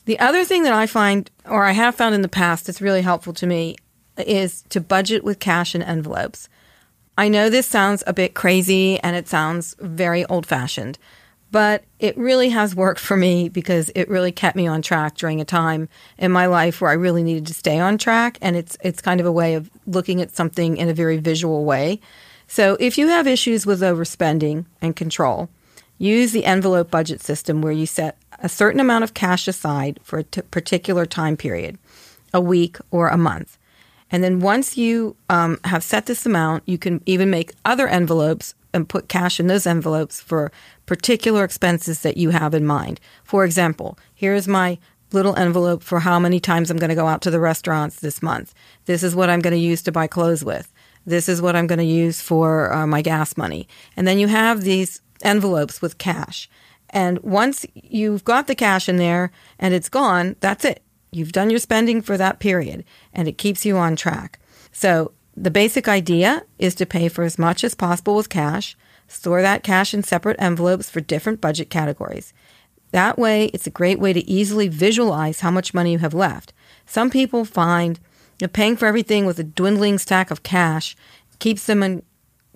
The 0.04 0.18
other 0.18 0.44
thing 0.44 0.64
that 0.64 0.72
I 0.72 0.86
find, 0.86 1.30
or 1.44 1.64
I 1.64 1.72
have 1.72 1.94
found 1.94 2.14
in 2.14 2.22
the 2.22 2.28
past, 2.28 2.66
that's 2.66 2.80
really 2.80 3.02
helpful 3.02 3.32
to 3.34 3.46
me 3.46 3.76
is 4.18 4.62
to 4.70 4.80
budget 4.80 5.24
with 5.24 5.38
cash 5.38 5.74
and 5.74 5.84
envelopes. 5.84 6.48
I 7.16 7.28
know 7.28 7.48
this 7.48 7.66
sounds 7.66 8.02
a 8.06 8.12
bit 8.12 8.34
crazy 8.34 8.98
and 9.00 9.14
it 9.14 9.28
sounds 9.28 9.76
very 9.78 10.24
old 10.26 10.46
fashioned. 10.46 10.98
But 11.52 11.84
it 11.98 12.16
really 12.16 12.50
has 12.50 12.76
worked 12.76 13.00
for 13.00 13.16
me 13.16 13.48
because 13.48 13.90
it 13.94 14.08
really 14.08 14.30
kept 14.30 14.56
me 14.56 14.68
on 14.68 14.82
track 14.82 15.16
during 15.16 15.40
a 15.40 15.44
time 15.44 15.88
in 16.16 16.30
my 16.30 16.46
life 16.46 16.80
where 16.80 16.90
I 16.90 16.94
really 16.94 17.24
needed 17.24 17.46
to 17.46 17.54
stay 17.54 17.80
on 17.80 17.98
track. 17.98 18.38
And 18.40 18.56
it's 18.56 18.76
it's 18.82 19.02
kind 19.02 19.20
of 19.20 19.26
a 19.26 19.32
way 19.32 19.54
of 19.54 19.70
looking 19.86 20.20
at 20.20 20.34
something 20.34 20.76
in 20.76 20.88
a 20.88 20.94
very 20.94 21.16
visual 21.16 21.64
way. 21.64 22.00
So 22.46 22.76
if 22.80 22.98
you 22.98 23.08
have 23.08 23.26
issues 23.26 23.66
with 23.66 23.80
overspending 23.80 24.66
and 24.80 24.94
control, 24.94 25.48
use 25.98 26.32
the 26.32 26.44
envelope 26.44 26.90
budget 26.90 27.20
system 27.20 27.62
where 27.62 27.72
you 27.72 27.86
set 27.86 28.16
a 28.40 28.48
certain 28.48 28.80
amount 28.80 29.04
of 29.04 29.14
cash 29.14 29.46
aside 29.46 30.00
for 30.02 30.20
a 30.20 30.24
t- 30.24 30.42
particular 30.42 31.06
time 31.06 31.36
period, 31.36 31.78
a 32.32 32.40
week 32.40 32.78
or 32.90 33.08
a 33.08 33.16
month. 33.16 33.58
And 34.10 34.24
then 34.24 34.40
once 34.40 34.76
you 34.76 35.14
um, 35.28 35.58
have 35.64 35.84
set 35.84 36.06
this 36.06 36.26
amount, 36.26 36.64
you 36.66 36.78
can 36.78 37.02
even 37.06 37.30
make 37.30 37.52
other 37.64 37.86
envelopes 37.86 38.54
and 38.72 38.88
put 38.88 39.08
cash 39.08 39.40
in 39.40 39.46
those 39.46 39.66
envelopes 39.66 40.20
for 40.20 40.52
particular 40.86 41.44
expenses 41.44 42.02
that 42.02 42.16
you 42.16 42.30
have 42.30 42.54
in 42.54 42.66
mind. 42.66 43.00
For 43.24 43.44
example, 43.44 43.98
here's 44.14 44.48
my 44.48 44.78
little 45.12 45.36
envelope 45.36 45.82
for 45.82 46.00
how 46.00 46.18
many 46.18 46.40
times 46.40 46.70
I'm 46.70 46.76
going 46.76 46.90
to 46.90 46.94
go 46.94 47.06
out 47.06 47.22
to 47.22 47.30
the 47.30 47.40
restaurants 47.40 48.00
this 48.00 48.22
month. 48.22 48.54
This 48.84 49.02
is 49.02 49.14
what 49.14 49.30
I'm 49.30 49.40
going 49.40 49.54
to 49.54 49.58
use 49.58 49.82
to 49.82 49.92
buy 49.92 50.06
clothes 50.06 50.44
with. 50.44 50.72
This 51.06 51.28
is 51.28 51.42
what 51.42 51.56
I'm 51.56 51.66
going 51.66 51.78
to 51.78 51.84
use 51.84 52.20
for 52.20 52.72
uh, 52.72 52.86
my 52.86 53.02
gas 53.02 53.36
money. 53.36 53.66
And 53.96 54.06
then 54.06 54.18
you 54.18 54.28
have 54.28 54.62
these 54.62 55.00
envelopes 55.22 55.82
with 55.82 55.98
cash. 55.98 56.48
And 56.90 57.18
once 57.20 57.64
you've 57.74 58.24
got 58.24 58.46
the 58.46 58.54
cash 58.54 58.88
in 58.88 58.96
there 58.96 59.30
and 59.58 59.74
it's 59.74 59.88
gone, 59.88 60.36
that's 60.40 60.64
it. 60.64 60.82
You've 61.12 61.32
done 61.32 61.50
your 61.50 61.58
spending 61.58 62.02
for 62.02 62.16
that 62.16 62.38
period 62.38 62.84
and 63.12 63.26
it 63.26 63.38
keeps 63.38 63.64
you 63.64 63.76
on 63.76 63.96
track. 63.96 64.38
So 64.72 65.12
The 65.36 65.50
basic 65.50 65.88
idea 65.88 66.44
is 66.58 66.74
to 66.76 66.86
pay 66.86 67.08
for 67.08 67.22
as 67.24 67.38
much 67.38 67.64
as 67.64 67.74
possible 67.74 68.16
with 68.16 68.28
cash, 68.28 68.76
store 69.08 69.42
that 69.42 69.62
cash 69.62 69.94
in 69.94 70.02
separate 70.02 70.36
envelopes 70.40 70.90
for 70.90 71.00
different 71.00 71.40
budget 71.40 71.70
categories. 71.70 72.32
That 72.92 73.18
way, 73.18 73.46
it's 73.46 73.66
a 73.66 73.70
great 73.70 74.00
way 74.00 74.12
to 74.12 74.28
easily 74.28 74.68
visualize 74.68 75.40
how 75.40 75.50
much 75.50 75.74
money 75.74 75.92
you 75.92 75.98
have 75.98 76.14
left. 76.14 76.52
Some 76.86 77.10
people 77.10 77.44
find 77.44 78.00
that 78.38 78.52
paying 78.52 78.76
for 78.76 78.86
everything 78.86 79.26
with 79.26 79.38
a 79.38 79.44
dwindling 79.44 79.98
stack 79.98 80.30
of 80.30 80.42
cash 80.42 80.96
keeps 81.38 81.66
them 81.66 81.82
in 81.82 82.02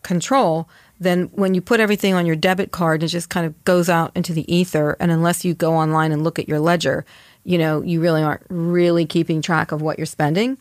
control. 0.03 0.69
Then, 0.99 1.25
when 1.33 1.55
you 1.55 1.61
put 1.61 1.81
everything 1.81 2.15
on 2.15 2.27
your 2.27 2.37
debit 2.37 2.73
card, 2.73 3.03
and 3.03 3.09
it 3.09 3.13
just 3.13 3.29
kind 3.29 3.47
of 3.47 3.65
goes 3.65 3.89
out 3.89 4.13
into 4.15 4.33
the 4.33 4.53
ether. 4.53 4.97
And 4.99 5.11
unless 5.11 5.45
you 5.45 5.55
go 5.55 5.75
online 5.75 6.13
and 6.13 6.23
look 6.23 6.39
at 6.39 6.49
your 6.49 6.61
ledger, 6.61 7.05
you 7.45 7.59
know, 7.59 7.83
you 7.83 8.01
really 8.01 8.23
aren't 8.23 8.45
really 8.49 9.07
keeping 9.07 9.43
track 9.43 9.73
of 9.73 9.83
what 9.83 9.99
you're 9.99 10.07
spending. 10.07 10.57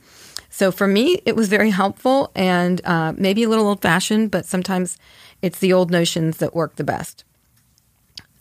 So 0.54 0.72
for 0.72 0.86
me, 0.86 1.20
it 1.26 1.36
was 1.36 1.50
very 1.50 1.72
helpful 1.72 2.32
and 2.36 2.80
uh, 2.86 3.14
maybe 3.18 3.42
a 3.42 3.50
little 3.50 3.66
old 3.66 3.82
fashioned, 3.82 4.30
but 4.30 4.46
sometimes 4.46 5.00
it's 5.42 5.58
the 5.58 5.74
old 5.74 5.90
notions 5.90 6.38
that 6.38 6.54
work 6.54 6.76
the 6.76 6.84
best. 6.84 7.24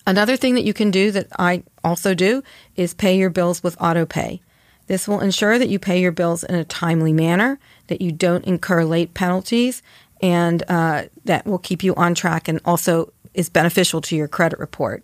Another 0.07 0.37
thing 0.37 0.55
that 0.55 0.65
you 0.65 0.75
can 0.75 0.91
do 0.91 1.11
that 1.11 1.29
I 1.39 1.63
also 1.83 2.13
do 2.13 2.43
is 2.77 2.93
pay 2.93 3.17
your 3.17 3.31
bills 3.31 3.63
with 3.63 3.81
auto 3.81 4.05
pay. 4.05 4.43
This 4.89 5.09
will 5.09 5.21
ensure 5.21 5.59
that 5.59 5.71
you 5.71 5.79
pay 5.79 6.03
your 6.03 6.13
bills 6.13 6.45
in 6.45 6.55
a 6.55 6.67
timely 6.67 7.15
manner, 7.15 7.59
that 7.87 8.03
you 8.03 8.13
don't 8.13 8.45
incur 8.45 8.85
late 8.85 9.15
penalties, 9.15 9.83
and 10.21 10.63
uh, 10.69 11.05
that 11.25 11.47
will 11.47 11.57
keep 11.57 11.83
you 11.83 11.95
on 11.95 12.15
track 12.15 12.47
and 12.47 12.61
also 12.67 13.11
is 13.33 13.49
beneficial 13.49 14.03
to 14.03 14.17
your 14.17 14.29
credit 14.29 14.59
report. 14.59 15.03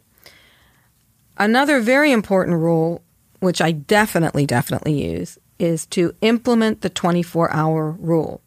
Another 1.39 1.81
very 1.81 2.13
important 2.13 2.59
rule, 2.59 3.01
which 3.41 3.63
I 3.63 3.73
definitely, 3.73 4.45
definitely 4.45 5.03
use, 5.03 5.39
is 5.59 5.87
to 5.87 6.15
implement 6.21 6.81
the 6.81 6.91
24 6.91 7.53
hour 7.53 7.91
rule. 7.93 8.41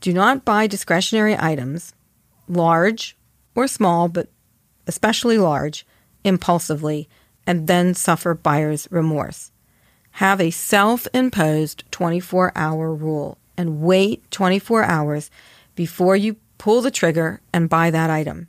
Do 0.00 0.12
not 0.12 0.44
buy 0.44 0.66
discretionary 0.66 1.36
items, 1.38 1.94
large 2.48 3.16
or 3.54 3.66
small, 3.66 4.08
but 4.08 4.28
especially 4.86 5.38
large, 5.38 5.86
impulsively, 6.24 7.08
and 7.46 7.66
then 7.66 7.94
suffer 7.94 8.34
buyer's 8.34 8.86
remorse. 8.90 9.50
Have 10.12 10.40
a 10.40 10.50
self 10.50 11.06
imposed 11.12 11.84
24 11.90 12.52
hour 12.54 12.94
rule 12.94 13.38
and 13.56 13.80
wait 13.80 14.30
24 14.30 14.84
hours 14.84 15.30
before 15.74 16.16
you 16.16 16.36
pull 16.58 16.80
the 16.82 16.90
trigger 16.90 17.40
and 17.52 17.68
buy 17.68 17.90
that 17.90 18.10
item. 18.10 18.48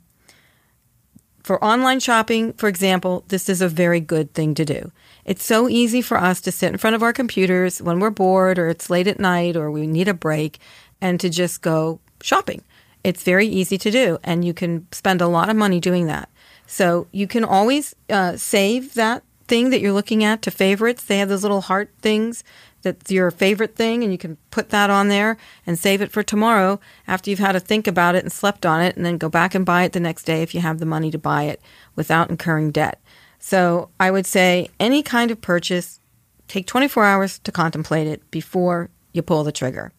For 1.50 1.64
online 1.64 1.98
shopping, 1.98 2.52
for 2.52 2.68
example, 2.68 3.24
this 3.26 3.48
is 3.48 3.60
a 3.60 3.68
very 3.68 3.98
good 3.98 4.34
thing 4.34 4.54
to 4.54 4.64
do. 4.64 4.92
It's 5.24 5.44
so 5.44 5.68
easy 5.68 6.00
for 6.00 6.16
us 6.16 6.40
to 6.42 6.52
sit 6.52 6.70
in 6.70 6.78
front 6.78 6.94
of 6.94 7.02
our 7.02 7.12
computers 7.12 7.82
when 7.82 7.98
we're 7.98 8.10
bored 8.10 8.56
or 8.56 8.68
it's 8.68 8.88
late 8.88 9.08
at 9.08 9.18
night 9.18 9.56
or 9.56 9.68
we 9.68 9.88
need 9.88 10.06
a 10.06 10.14
break 10.14 10.60
and 11.00 11.18
to 11.18 11.28
just 11.28 11.60
go 11.60 11.98
shopping. 12.22 12.62
It's 13.02 13.24
very 13.24 13.48
easy 13.48 13.78
to 13.78 13.90
do, 13.90 14.16
and 14.22 14.44
you 14.44 14.54
can 14.54 14.86
spend 14.92 15.20
a 15.20 15.26
lot 15.26 15.48
of 15.48 15.56
money 15.56 15.80
doing 15.80 16.06
that. 16.06 16.28
So 16.68 17.08
you 17.10 17.26
can 17.26 17.42
always 17.42 17.96
uh, 18.08 18.36
save 18.36 18.94
that 18.94 19.24
thing 19.48 19.70
that 19.70 19.80
you're 19.80 19.92
looking 19.92 20.22
at 20.22 20.42
to 20.42 20.52
favorites. 20.52 21.02
They 21.02 21.18
have 21.18 21.30
those 21.30 21.42
little 21.42 21.62
heart 21.62 21.90
things 22.00 22.44
that's 22.82 23.10
your 23.10 23.30
favorite 23.30 23.76
thing, 23.76 24.02
and 24.02 24.12
you 24.12 24.18
can 24.18 24.36
put 24.50 24.70
that 24.70 24.90
on 24.90 25.08
there 25.08 25.36
and 25.66 25.78
save 25.78 26.00
it 26.00 26.10
for 26.10 26.22
tomorrow 26.22 26.80
after 27.06 27.30
you've 27.30 27.38
had 27.38 27.52
to 27.52 27.60
think 27.60 27.86
about 27.86 28.14
it 28.14 28.24
and 28.24 28.32
slept 28.32 28.64
on 28.64 28.80
it, 28.80 28.96
and 28.96 29.04
then 29.04 29.18
go 29.18 29.28
back 29.28 29.54
and 29.54 29.66
buy 29.66 29.84
it 29.84 29.92
the 29.92 30.00
next 30.00 30.24
day 30.24 30.42
if 30.42 30.54
you 30.54 30.60
have 30.60 30.78
the 30.78 30.86
money 30.86 31.10
to 31.10 31.18
buy 31.18 31.44
it 31.44 31.60
without 31.94 32.30
incurring 32.30 32.70
debt. 32.70 33.00
So 33.38 33.90
I 33.98 34.10
would 34.10 34.26
say 34.26 34.68
any 34.78 35.02
kind 35.02 35.30
of 35.30 35.40
purchase, 35.40 36.00
take 36.48 36.66
24 36.66 37.04
hours 37.04 37.38
to 37.40 37.52
contemplate 37.52 38.06
it 38.06 38.30
before 38.30 38.90
you 39.12 39.22
pull 39.22 39.44
the 39.44 39.52
trigger. 39.52 39.92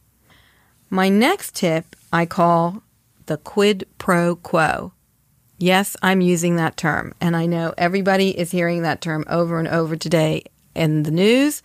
My 0.90 1.10
next 1.10 1.56
tip 1.56 1.96
I 2.12 2.26
call 2.26 2.84
the 3.28 3.38
quid 3.38 3.88
pro 3.98 4.36
quo. 4.36 4.94
Yes, 5.58 5.96
I'm 6.02 6.22
using 6.22 6.56
that 6.56 6.76
term, 6.76 7.14
and 7.22 7.36
I 7.36 7.46
know 7.46 7.74
everybody 7.78 8.38
is 8.38 8.52
hearing 8.52 8.82
that 8.82 9.02
term 9.02 9.24
over 9.30 9.60
and 9.60 9.68
over 9.68 9.96
today 9.96 10.44
in 10.76 11.04
the 11.04 11.12
news 11.12 11.62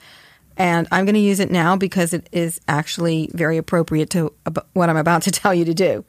and 0.56 0.88
I'm 0.90 1.04
going 1.04 1.14
to 1.14 1.20
use 1.20 1.40
it 1.40 1.50
now 1.50 1.76
because 1.76 2.12
it 2.12 2.28
is 2.32 2.60
actually 2.66 3.30
very 3.34 3.56
appropriate 3.56 4.10
to 4.10 4.32
what 4.72 4.88
I'm 4.88 4.96
about 4.96 5.22
to 5.22 5.30
tell 5.30 5.54
you 5.54 5.64
to 5.64 5.75
do. 5.75 6.04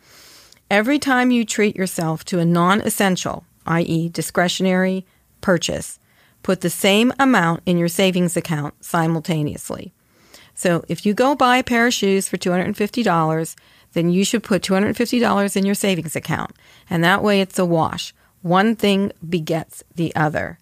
Every 0.69 0.99
time 0.99 1.31
you 1.31 1.45
treat 1.45 1.75
yourself 1.75 2.25
to 2.25 2.39
a 2.39 2.45
non 2.45 2.81
essential, 2.81 3.45
i.e., 3.65 4.09
discretionary 4.09 5.05
purchase, 5.41 5.99
put 6.43 6.61
the 6.61 6.69
same 6.69 7.13
amount 7.19 7.61
in 7.65 7.77
your 7.77 7.87
savings 7.87 8.37
account 8.37 8.73
simultaneously. 8.83 9.93
So 10.53 10.83
if 10.87 11.05
you 11.05 11.13
go 11.13 11.35
buy 11.35 11.57
a 11.57 11.63
pair 11.63 11.87
of 11.87 11.93
shoes 11.93 12.27
for 12.27 12.37
$250, 12.37 13.55
then 13.93 14.09
you 14.09 14.25
should 14.25 14.43
put 14.43 14.63
$250 14.63 15.55
in 15.55 15.65
your 15.65 15.75
savings 15.75 16.15
account. 16.15 16.51
And 16.89 17.03
that 17.03 17.23
way 17.23 17.41
it's 17.41 17.59
a 17.59 17.65
wash. 17.65 18.13
One 18.41 18.75
thing 18.75 19.11
begets 19.27 19.83
the 19.95 20.15
other. 20.15 20.57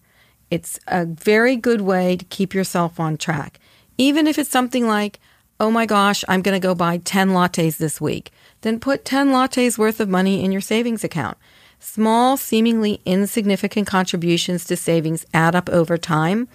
It's 0.50 0.78
a 0.86 1.04
very 1.04 1.56
good 1.56 1.80
way 1.80 2.16
to 2.16 2.24
keep 2.26 2.54
yourself 2.54 3.00
on 3.00 3.16
track. 3.16 3.58
Even 3.98 4.26
if 4.26 4.38
it's 4.38 4.50
something 4.50 4.86
like, 4.86 5.18
oh 5.58 5.70
my 5.70 5.86
gosh, 5.86 6.24
I'm 6.28 6.42
going 6.42 6.60
to 6.60 6.66
go 6.66 6.74
buy 6.74 6.98
10 6.98 7.30
lattes 7.30 7.78
this 7.78 8.00
week, 8.00 8.30
then 8.60 8.78
put 8.78 9.04
10 9.04 9.28
lattes 9.28 9.78
worth 9.78 10.00
of 10.00 10.08
money 10.08 10.44
in 10.44 10.52
your 10.52 10.60
savings 10.60 11.02
account. 11.02 11.38
Small, 11.78 12.36
seemingly 12.36 13.00
insignificant 13.04 13.86
contributions 13.86 14.64
to 14.64 14.76
savings 14.76 15.24
add 15.32 15.54
up 15.54 15.68
over 15.70 15.96
time. 15.96 16.48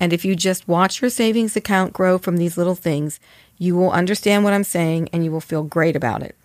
And 0.00 0.12
if 0.12 0.24
you 0.24 0.34
just 0.34 0.66
watch 0.66 1.00
your 1.00 1.10
savings 1.10 1.56
account 1.56 1.92
grow 1.92 2.18
from 2.18 2.36
these 2.36 2.58
little 2.58 2.74
things, 2.74 3.20
you 3.58 3.76
will 3.76 3.92
understand 3.92 4.44
what 4.44 4.52
I'm 4.52 4.64
saying 4.64 5.08
and 5.12 5.24
you 5.24 5.30
will 5.30 5.40
feel 5.40 5.62
great 5.62 5.94
about 5.94 6.22
it. 6.22 6.36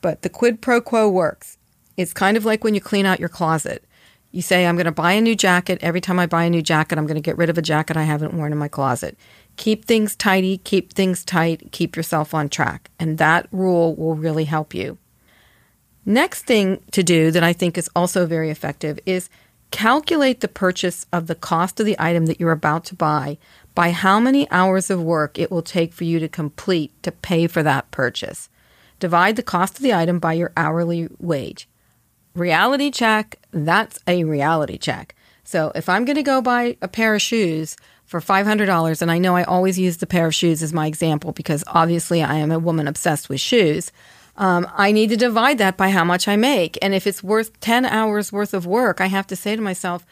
But 0.00 0.22
the 0.22 0.30
quid 0.30 0.60
pro 0.60 0.80
quo 0.80 1.08
works. 1.08 1.58
It's 1.96 2.14
kind 2.14 2.36
of 2.36 2.44
like 2.44 2.64
when 2.64 2.74
you 2.74 2.80
clean 2.80 3.06
out 3.06 3.20
your 3.20 3.28
closet. 3.28 3.84
You 4.30 4.40
say, 4.40 4.66
I'm 4.66 4.76
going 4.76 4.86
to 4.86 4.92
buy 4.92 5.12
a 5.12 5.20
new 5.20 5.36
jacket. 5.36 5.78
Every 5.82 6.00
time 6.00 6.18
I 6.18 6.24
buy 6.26 6.44
a 6.44 6.50
new 6.50 6.62
jacket, 6.62 6.96
I'm 6.96 7.06
going 7.06 7.16
to 7.16 7.20
get 7.20 7.36
rid 7.36 7.50
of 7.50 7.58
a 7.58 7.62
jacket 7.62 7.98
I 7.98 8.04
haven't 8.04 8.32
worn 8.32 8.50
in 8.50 8.58
my 8.58 8.68
closet. 8.68 9.18
Keep 9.56 9.84
things 9.84 10.16
tidy, 10.16 10.58
keep 10.58 10.92
things 10.92 11.24
tight, 11.24 11.70
keep 11.72 11.96
yourself 11.96 12.34
on 12.34 12.48
track. 12.48 12.90
And 12.98 13.18
that 13.18 13.46
rule 13.52 13.94
will 13.94 14.14
really 14.14 14.44
help 14.44 14.74
you. 14.74 14.98
Next 16.04 16.42
thing 16.46 16.82
to 16.90 17.02
do 17.02 17.30
that 17.30 17.44
I 17.44 17.52
think 17.52 17.78
is 17.78 17.90
also 17.94 18.26
very 18.26 18.50
effective 18.50 18.98
is 19.06 19.30
calculate 19.70 20.40
the 20.40 20.48
purchase 20.48 21.06
of 21.12 21.26
the 21.26 21.34
cost 21.34 21.80
of 21.80 21.86
the 21.86 21.96
item 21.98 22.26
that 22.26 22.40
you're 22.40 22.50
about 22.50 22.84
to 22.86 22.94
buy 22.94 23.38
by 23.74 23.90
how 23.90 24.20
many 24.20 24.50
hours 24.50 24.90
of 24.90 25.02
work 25.02 25.38
it 25.38 25.50
will 25.50 25.62
take 25.62 25.92
for 25.92 26.04
you 26.04 26.18
to 26.18 26.28
complete 26.28 26.92
to 27.02 27.12
pay 27.12 27.46
for 27.46 27.62
that 27.62 27.90
purchase. 27.90 28.48
Divide 28.98 29.36
the 29.36 29.42
cost 29.42 29.76
of 29.76 29.82
the 29.82 29.94
item 29.94 30.18
by 30.18 30.34
your 30.34 30.52
hourly 30.56 31.08
wage. 31.18 31.68
Reality 32.34 32.90
check, 32.90 33.38
that's 33.50 33.98
a 34.06 34.24
reality 34.24 34.78
check. 34.78 35.14
So 35.44 35.72
if 35.74 35.88
I'm 35.88 36.04
going 36.04 36.16
to 36.16 36.22
go 36.22 36.40
buy 36.40 36.76
a 36.82 36.88
pair 36.88 37.14
of 37.14 37.22
shoes 37.22 37.76
for 38.04 38.20
$500, 38.20 39.02
and 39.02 39.10
I 39.10 39.18
know 39.18 39.36
I 39.36 39.44
always 39.44 39.78
use 39.78 39.96
the 39.98 40.06
pair 40.06 40.26
of 40.26 40.34
shoes 40.34 40.62
as 40.62 40.72
my 40.72 40.86
example 40.86 41.32
because 41.32 41.64
obviously 41.66 42.22
I 42.22 42.36
am 42.36 42.52
a 42.52 42.58
woman 42.58 42.86
obsessed 42.86 43.28
with 43.28 43.40
shoes. 43.40 43.90
Um, 44.36 44.66
I 44.74 44.92
need 44.92 45.10
to 45.10 45.16
divide 45.16 45.58
that 45.58 45.76
by 45.76 45.90
how 45.90 46.04
much 46.04 46.28
I 46.28 46.36
make. 46.36 46.78
And 46.80 46.94
if 46.94 47.06
it's 47.06 47.22
worth 47.22 47.58
10 47.60 47.84
hours 47.84 48.32
worth 48.32 48.54
of 48.54 48.66
work, 48.66 49.00
I 49.00 49.06
have 49.06 49.26
to 49.28 49.36
say 49.36 49.56
to 49.56 49.62
myself, 49.62 50.06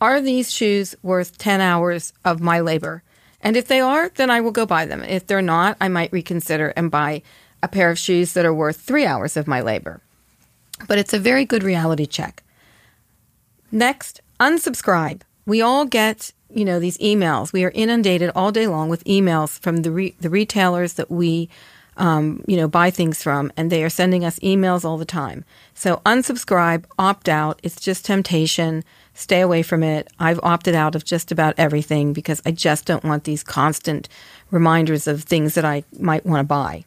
are 0.00 0.20
these 0.20 0.50
shoes 0.50 0.94
worth 1.02 1.38
10 1.38 1.60
hours 1.60 2.12
of 2.24 2.40
my 2.40 2.60
labor? 2.60 3.02
And 3.40 3.56
if 3.56 3.68
they 3.68 3.80
are, 3.80 4.08
then 4.08 4.30
I 4.30 4.40
will 4.40 4.52
go 4.52 4.66
buy 4.66 4.86
them. 4.86 5.02
If 5.02 5.26
they're 5.26 5.42
not, 5.42 5.76
I 5.80 5.88
might 5.88 6.12
reconsider 6.12 6.72
and 6.76 6.90
buy 6.90 7.22
a 7.62 7.68
pair 7.68 7.90
of 7.90 7.98
shoes 7.98 8.32
that 8.32 8.44
are 8.44 8.54
worth 8.54 8.80
three 8.80 9.04
hours 9.04 9.36
of 9.36 9.46
my 9.46 9.60
labor. 9.60 10.00
But 10.88 10.98
it's 10.98 11.12
a 11.12 11.18
very 11.18 11.44
good 11.44 11.62
reality 11.62 12.06
check. 12.06 12.42
Next, 13.70 14.20
unsubscribe. 14.42 15.22
We 15.46 15.62
all 15.62 15.84
get 15.84 16.32
you 16.54 16.64
know, 16.64 16.78
these 16.78 16.98
emails. 16.98 17.52
We 17.52 17.64
are 17.64 17.70
inundated 17.74 18.30
all 18.34 18.52
day 18.52 18.66
long 18.66 18.88
with 18.88 19.04
emails 19.04 19.58
from 19.58 19.78
the 19.78 19.90
re- 19.90 20.14
the 20.20 20.30
retailers 20.30 20.94
that 20.94 21.10
we, 21.10 21.48
um, 21.96 22.44
you 22.46 22.56
know, 22.56 22.68
buy 22.68 22.90
things 22.90 23.22
from, 23.22 23.52
and 23.56 23.70
they 23.70 23.82
are 23.84 23.90
sending 23.90 24.24
us 24.24 24.38
emails 24.40 24.84
all 24.84 24.98
the 24.98 25.04
time. 25.04 25.44
So 25.74 26.02
unsubscribe, 26.04 26.84
opt 26.98 27.28
out. 27.28 27.60
It's 27.62 27.80
just 27.80 28.04
temptation. 28.04 28.84
Stay 29.14 29.40
away 29.40 29.62
from 29.62 29.82
it. 29.82 30.08
I've 30.18 30.40
opted 30.42 30.74
out 30.74 30.94
of 30.94 31.04
just 31.04 31.32
about 31.32 31.54
everything 31.58 32.12
because 32.12 32.40
I 32.46 32.50
just 32.52 32.86
don't 32.86 33.04
want 33.04 33.24
these 33.24 33.42
constant 33.42 34.08
reminders 34.50 35.06
of 35.06 35.24
things 35.24 35.54
that 35.54 35.64
I 35.64 35.84
might 35.98 36.24
want 36.24 36.40
to 36.40 36.44
buy. 36.44 36.84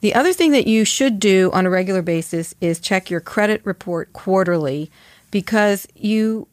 The 0.00 0.14
other 0.14 0.32
thing 0.32 0.50
that 0.52 0.66
you 0.66 0.84
should 0.84 1.20
do 1.20 1.50
on 1.52 1.64
a 1.64 1.70
regular 1.70 2.02
basis 2.02 2.54
is 2.60 2.80
check 2.80 3.08
your 3.08 3.20
credit 3.20 3.60
report 3.64 4.12
quarterly 4.12 4.90
because 5.30 5.86
you 5.94 6.48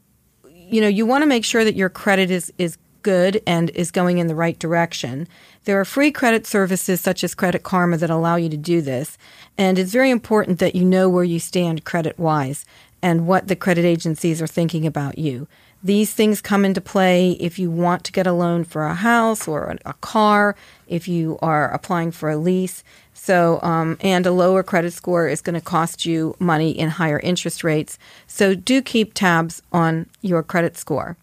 you 0.72 0.80
know, 0.80 0.88
you 0.88 1.06
want 1.06 1.22
to 1.22 1.26
make 1.26 1.44
sure 1.44 1.64
that 1.64 1.74
your 1.74 1.88
credit 1.88 2.30
is, 2.30 2.52
is 2.58 2.78
good 3.02 3.42
and 3.46 3.70
is 3.70 3.90
going 3.90 4.18
in 4.18 4.26
the 4.26 4.34
right 4.34 4.58
direction. 4.58 5.26
There 5.64 5.80
are 5.80 5.84
free 5.84 6.10
credit 6.10 6.46
services 6.46 7.00
such 7.00 7.24
as 7.24 7.34
Credit 7.34 7.62
Karma 7.62 7.96
that 7.98 8.10
allow 8.10 8.36
you 8.36 8.48
to 8.48 8.56
do 8.56 8.80
this. 8.80 9.18
And 9.58 9.78
it's 9.78 9.92
very 9.92 10.10
important 10.10 10.58
that 10.58 10.74
you 10.74 10.84
know 10.84 11.08
where 11.08 11.24
you 11.24 11.38
stand 11.38 11.84
credit 11.84 12.18
wise 12.18 12.64
and 13.02 13.26
what 13.26 13.48
the 13.48 13.56
credit 13.56 13.84
agencies 13.84 14.42
are 14.42 14.46
thinking 14.46 14.86
about 14.86 15.18
you. 15.18 15.48
These 15.82 16.12
things 16.12 16.42
come 16.42 16.64
into 16.64 16.80
play 16.80 17.32
if 17.32 17.58
you 17.58 17.70
want 17.70 18.04
to 18.04 18.12
get 18.12 18.26
a 18.26 18.32
loan 18.32 18.64
for 18.64 18.84
a 18.84 18.94
house 18.94 19.48
or 19.48 19.76
a 19.86 19.94
car, 19.94 20.54
if 20.86 21.08
you 21.08 21.38
are 21.40 21.72
applying 21.72 22.10
for 22.10 22.28
a 22.28 22.36
lease. 22.36 22.84
So, 23.14 23.60
um, 23.62 23.96
and 24.00 24.26
a 24.26 24.32
lower 24.32 24.62
credit 24.62 24.92
score 24.92 25.26
is 25.26 25.40
going 25.40 25.54
to 25.54 25.60
cost 25.60 26.04
you 26.04 26.34
money 26.38 26.70
in 26.70 26.90
higher 26.90 27.20
interest 27.20 27.64
rates. 27.64 27.98
So, 28.26 28.54
do 28.54 28.82
keep 28.82 29.14
tabs 29.14 29.62
on 29.72 30.06
your 30.20 30.42
credit 30.42 30.76
score. 30.76 31.16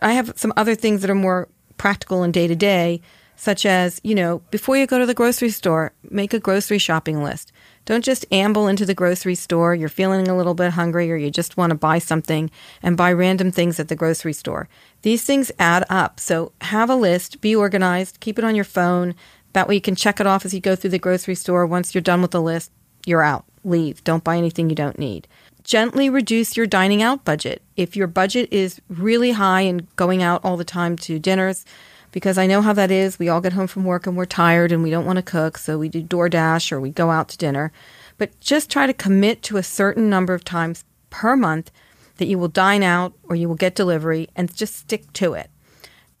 I 0.00 0.12
have 0.12 0.32
some 0.36 0.52
other 0.56 0.74
things 0.74 1.00
that 1.00 1.10
are 1.10 1.14
more 1.14 1.48
practical 1.76 2.22
and 2.22 2.32
day 2.32 2.46
to 2.46 2.54
day, 2.56 3.00
such 3.36 3.66
as, 3.66 4.00
you 4.04 4.14
know, 4.14 4.40
before 4.50 4.76
you 4.76 4.86
go 4.86 4.98
to 4.98 5.06
the 5.06 5.14
grocery 5.14 5.50
store, 5.50 5.92
make 6.08 6.32
a 6.32 6.38
grocery 6.38 6.78
shopping 6.78 7.22
list. 7.22 7.52
Don't 7.84 8.04
just 8.04 8.24
amble 8.30 8.68
into 8.68 8.86
the 8.86 8.94
grocery 8.94 9.34
store. 9.34 9.74
You're 9.74 9.88
feeling 9.88 10.28
a 10.28 10.36
little 10.36 10.54
bit 10.54 10.72
hungry 10.72 11.10
or 11.10 11.16
you 11.16 11.30
just 11.30 11.56
want 11.56 11.70
to 11.70 11.76
buy 11.76 11.98
something 11.98 12.50
and 12.82 12.96
buy 12.96 13.12
random 13.12 13.50
things 13.50 13.80
at 13.80 13.88
the 13.88 13.96
grocery 13.96 14.32
store. 14.32 14.68
These 15.02 15.24
things 15.24 15.50
add 15.58 15.84
up. 15.90 16.20
So 16.20 16.52
have 16.60 16.90
a 16.90 16.94
list, 16.94 17.40
be 17.40 17.56
organized, 17.56 18.20
keep 18.20 18.38
it 18.38 18.44
on 18.44 18.54
your 18.54 18.64
phone, 18.64 19.14
that 19.52 19.68
way 19.68 19.74
you 19.74 19.80
can 19.80 19.96
check 19.96 20.20
it 20.20 20.26
off 20.26 20.44
as 20.44 20.54
you 20.54 20.60
go 20.60 20.74
through 20.74 20.90
the 20.90 20.98
grocery 20.98 21.34
store. 21.34 21.66
Once 21.66 21.94
you're 21.94 22.02
done 22.02 22.22
with 22.22 22.30
the 22.30 22.40
list, 22.40 22.70
you're 23.04 23.22
out. 23.22 23.44
Leave. 23.64 24.02
Don't 24.04 24.24
buy 24.24 24.36
anything 24.36 24.70
you 24.70 24.76
don't 24.76 24.98
need. 24.98 25.28
Gently 25.62 26.10
reduce 26.10 26.56
your 26.56 26.66
dining 26.66 27.02
out 27.02 27.24
budget. 27.24 27.62
If 27.76 27.94
your 27.94 28.06
budget 28.06 28.52
is 28.52 28.80
really 28.88 29.32
high 29.32 29.60
and 29.62 29.94
going 29.96 30.22
out 30.22 30.44
all 30.44 30.56
the 30.56 30.64
time 30.64 30.96
to 30.98 31.18
dinners, 31.18 31.64
because 32.12 32.38
I 32.38 32.46
know 32.46 32.62
how 32.62 32.72
that 32.74 32.90
is. 32.90 33.18
We 33.18 33.28
all 33.28 33.40
get 33.40 33.54
home 33.54 33.66
from 33.66 33.84
work 33.84 34.06
and 34.06 34.16
we're 34.16 34.26
tired 34.26 34.70
and 34.70 34.82
we 34.82 34.90
don't 34.90 35.06
want 35.06 35.16
to 35.16 35.22
cook, 35.22 35.58
so 35.58 35.78
we 35.78 35.88
do 35.88 36.02
DoorDash 36.02 36.70
or 36.70 36.80
we 36.80 36.90
go 36.90 37.10
out 37.10 37.28
to 37.30 37.38
dinner. 37.38 37.72
But 38.18 38.38
just 38.38 38.70
try 38.70 38.86
to 38.86 38.94
commit 38.94 39.42
to 39.44 39.56
a 39.56 39.62
certain 39.62 40.08
number 40.08 40.34
of 40.34 40.44
times 40.44 40.84
per 41.10 41.36
month 41.36 41.72
that 42.18 42.26
you 42.26 42.38
will 42.38 42.48
dine 42.48 42.82
out 42.82 43.14
or 43.24 43.34
you 43.34 43.48
will 43.48 43.56
get 43.56 43.74
delivery 43.74 44.28
and 44.36 44.54
just 44.54 44.76
stick 44.76 45.12
to 45.14 45.32
it. 45.32 45.50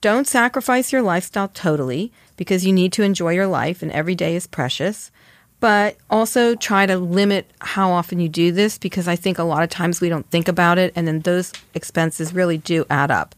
Don't 0.00 0.26
sacrifice 0.26 0.90
your 0.90 1.02
lifestyle 1.02 1.48
totally 1.48 2.12
because 2.36 2.66
you 2.66 2.72
need 2.72 2.92
to 2.94 3.04
enjoy 3.04 3.34
your 3.34 3.46
life 3.46 3.82
and 3.82 3.92
every 3.92 4.16
day 4.16 4.34
is 4.34 4.48
precious. 4.48 5.12
But 5.60 5.96
also 6.10 6.56
try 6.56 6.86
to 6.86 6.98
limit 6.98 7.48
how 7.60 7.92
often 7.92 8.18
you 8.18 8.28
do 8.28 8.50
this 8.50 8.78
because 8.78 9.06
I 9.06 9.14
think 9.14 9.38
a 9.38 9.44
lot 9.44 9.62
of 9.62 9.70
times 9.70 10.00
we 10.00 10.08
don't 10.08 10.28
think 10.28 10.48
about 10.48 10.76
it 10.76 10.92
and 10.96 11.06
then 11.06 11.20
those 11.20 11.52
expenses 11.72 12.34
really 12.34 12.58
do 12.58 12.84
add 12.90 13.12
up. 13.12 13.36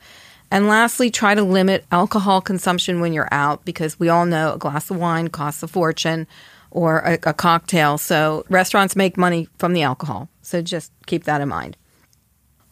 And 0.54 0.68
lastly, 0.68 1.10
try 1.10 1.34
to 1.34 1.42
limit 1.42 1.84
alcohol 1.90 2.40
consumption 2.40 3.00
when 3.00 3.12
you're 3.12 3.28
out 3.32 3.64
because 3.64 3.98
we 3.98 4.08
all 4.08 4.24
know 4.24 4.54
a 4.54 4.56
glass 4.56 4.88
of 4.88 4.96
wine 4.96 5.26
costs 5.26 5.64
a 5.64 5.66
fortune 5.66 6.28
or 6.70 7.00
a, 7.00 7.14
a 7.24 7.34
cocktail. 7.34 7.98
So 7.98 8.44
restaurants 8.48 8.94
make 8.94 9.16
money 9.16 9.48
from 9.58 9.72
the 9.72 9.82
alcohol. 9.82 10.28
So 10.42 10.62
just 10.62 10.92
keep 11.06 11.24
that 11.24 11.40
in 11.40 11.48
mind. 11.48 11.76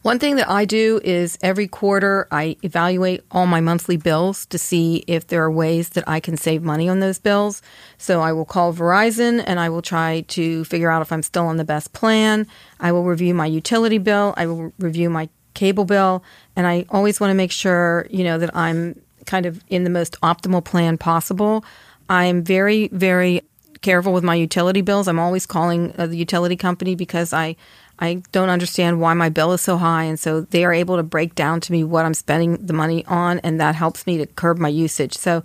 One 0.01 0.17
thing 0.17 0.37
that 0.37 0.49
I 0.49 0.63
do 0.63 1.01
is 1.03 1.37
every 1.41 1.67
quarter 1.67 2.25
I 2.31 2.55
evaluate 2.63 3.25
all 3.31 3.47
my 3.47 3.59
monthly 3.59 3.97
bills 3.97 4.45
to 4.45 4.57
see 4.57 5.03
if 5.05 5.27
there 5.27 5.43
are 5.43 5.51
ways 5.51 5.89
that 5.89 6.07
I 6.07 6.21
can 6.21 6.37
save 6.37 6.63
money 6.63 6.87
on 6.87 7.01
those 7.01 7.19
bills. 7.19 7.61
So 7.97 8.21
I 8.21 8.31
will 8.31 8.45
call 8.45 8.73
Verizon 8.73 9.43
and 9.45 9.59
I 9.59 9.67
will 9.67 9.81
try 9.81 10.21
to 10.29 10.63
figure 10.63 10.89
out 10.89 11.01
if 11.01 11.11
I'm 11.11 11.21
still 11.21 11.47
on 11.47 11.57
the 11.57 11.65
best 11.65 11.91
plan. 11.91 12.47
I 12.79 12.93
will 12.93 13.03
review 13.03 13.33
my 13.33 13.45
utility 13.45 13.97
bill. 13.97 14.33
I 14.37 14.45
will 14.45 14.71
review 14.79 15.09
my 15.09 15.27
cable 15.53 15.85
bill. 15.85 16.23
And 16.55 16.67
I 16.67 16.85
always 16.89 17.19
want 17.19 17.31
to 17.31 17.35
make 17.35 17.51
sure, 17.51 18.07
you 18.09 18.23
know, 18.23 18.37
that 18.37 18.55
I'm 18.55 18.99
kind 19.25 19.45
of 19.45 19.63
in 19.69 19.83
the 19.83 19.89
most 19.89 20.19
optimal 20.21 20.63
plan 20.63 20.97
possible. 20.97 21.63
I'm 22.09 22.43
very, 22.43 22.89
very 22.89 23.41
careful 23.81 24.13
with 24.13 24.23
my 24.23 24.35
utility 24.35 24.81
bills. 24.81 25.07
I'm 25.07 25.19
always 25.19 25.45
calling 25.45 25.93
uh, 25.97 26.07
the 26.07 26.17
utility 26.17 26.55
company 26.55 26.95
because 26.95 27.33
I 27.33 27.55
I 27.99 28.23
don't 28.31 28.49
understand 28.49 28.99
why 28.99 29.13
my 29.13 29.29
bill 29.29 29.53
is 29.53 29.61
so 29.61 29.77
high. 29.77 30.03
And 30.03 30.19
so 30.19 30.41
they 30.41 30.65
are 30.65 30.73
able 30.73 30.97
to 30.97 31.03
break 31.03 31.35
down 31.35 31.59
to 31.61 31.71
me 31.71 31.83
what 31.83 32.05
I'm 32.05 32.15
spending 32.15 32.57
the 32.65 32.73
money 32.73 33.05
on, 33.05 33.39
and 33.39 33.61
that 33.61 33.75
helps 33.75 34.07
me 34.07 34.17
to 34.17 34.25
curb 34.25 34.57
my 34.57 34.67
usage. 34.67 35.15
So 35.15 35.43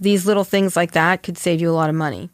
these 0.00 0.24
little 0.24 0.44
things 0.44 0.76
like 0.76 0.92
that 0.92 1.22
could 1.22 1.36
save 1.36 1.60
you 1.60 1.70
a 1.70 1.72
lot 1.72 1.90
of 1.90 1.94
money. 1.94 2.30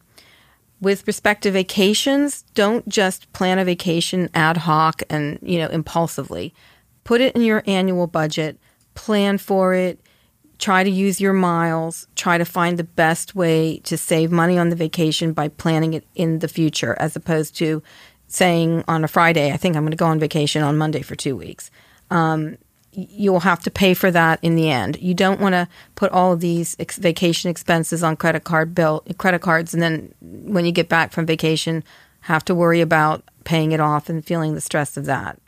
With 0.80 1.06
respect 1.06 1.42
to 1.42 1.50
vacations, 1.50 2.42
don't 2.54 2.88
just 2.88 3.32
plan 3.32 3.58
a 3.58 3.64
vacation 3.64 4.30
ad 4.34 4.58
hoc 4.58 5.02
and, 5.10 5.38
you 5.42 5.58
know, 5.58 5.68
impulsively. 5.68 6.54
Put 7.06 7.20
it 7.20 7.36
in 7.36 7.42
your 7.42 7.62
annual 7.68 8.08
budget, 8.08 8.58
plan 8.94 9.38
for 9.38 9.74
it, 9.74 10.00
try 10.58 10.82
to 10.82 10.90
use 10.90 11.20
your 11.20 11.32
miles, 11.32 12.08
try 12.16 12.36
to 12.36 12.44
find 12.44 12.76
the 12.76 12.82
best 12.82 13.36
way 13.36 13.78
to 13.84 13.96
save 13.96 14.32
money 14.32 14.58
on 14.58 14.70
the 14.70 14.76
vacation 14.76 15.32
by 15.32 15.46
planning 15.46 15.94
it 15.94 16.04
in 16.16 16.40
the 16.40 16.48
future 16.48 16.96
as 16.98 17.14
opposed 17.14 17.54
to 17.58 17.80
saying 18.26 18.82
on 18.88 19.04
a 19.04 19.08
Friday, 19.08 19.52
I 19.52 19.56
think 19.56 19.76
I'm 19.76 19.84
going 19.84 19.92
to 19.92 19.96
go 19.96 20.06
on 20.06 20.18
vacation 20.18 20.64
on 20.64 20.76
Monday 20.76 21.00
for 21.00 21.14
two 21.14 21.36
weeks. 21.36 21.70
Um, 22.10 22.58
you'll 22.90 23.38
have 23.38 23.60
to 23.60 23.70
pay 23.70 23.94
for 23.94 24.10
that 24.10 24.40
in 24.42 24.56
the 24.56 24.68
end. 24.68 25.00
You 25.00 25.14
don't 25.14 25.40
want 25.40 25.52
to 25.52 25.68
put 25.94 26.10
all 26.10 26.32
of 26.32 26.40
these 26.40 26.74
ex- 26.80 26.98
vacation 26.98 27.52
expenses 27.52 28.02
on 28.02 28.16
credit 28.16 28.42
card 28.42 28.74
bill 28.74 29.04
credit 29.16 29.42
cards, 29.42 29.72
and 29.72 29.80
then 29.80 30.12
when 30.20 30.66
you 30.66 30.72
get 30.72 30.88
back 30.88 31.12
from 31.12 31.24
vacation, 31.24 31.84
have 32.22 32.44
to 32.46 32.54
worry 32.54 32.80
about 32.80 33.22
paying 33.44 33.70
it 33.70 33.78
off 33.78 34.08
and 34.08 34.24
feeling 34.24 34.56
the 34.56 34.60
stress 34.60 34.96
of 34.96 35.04
that. 35.04 35.38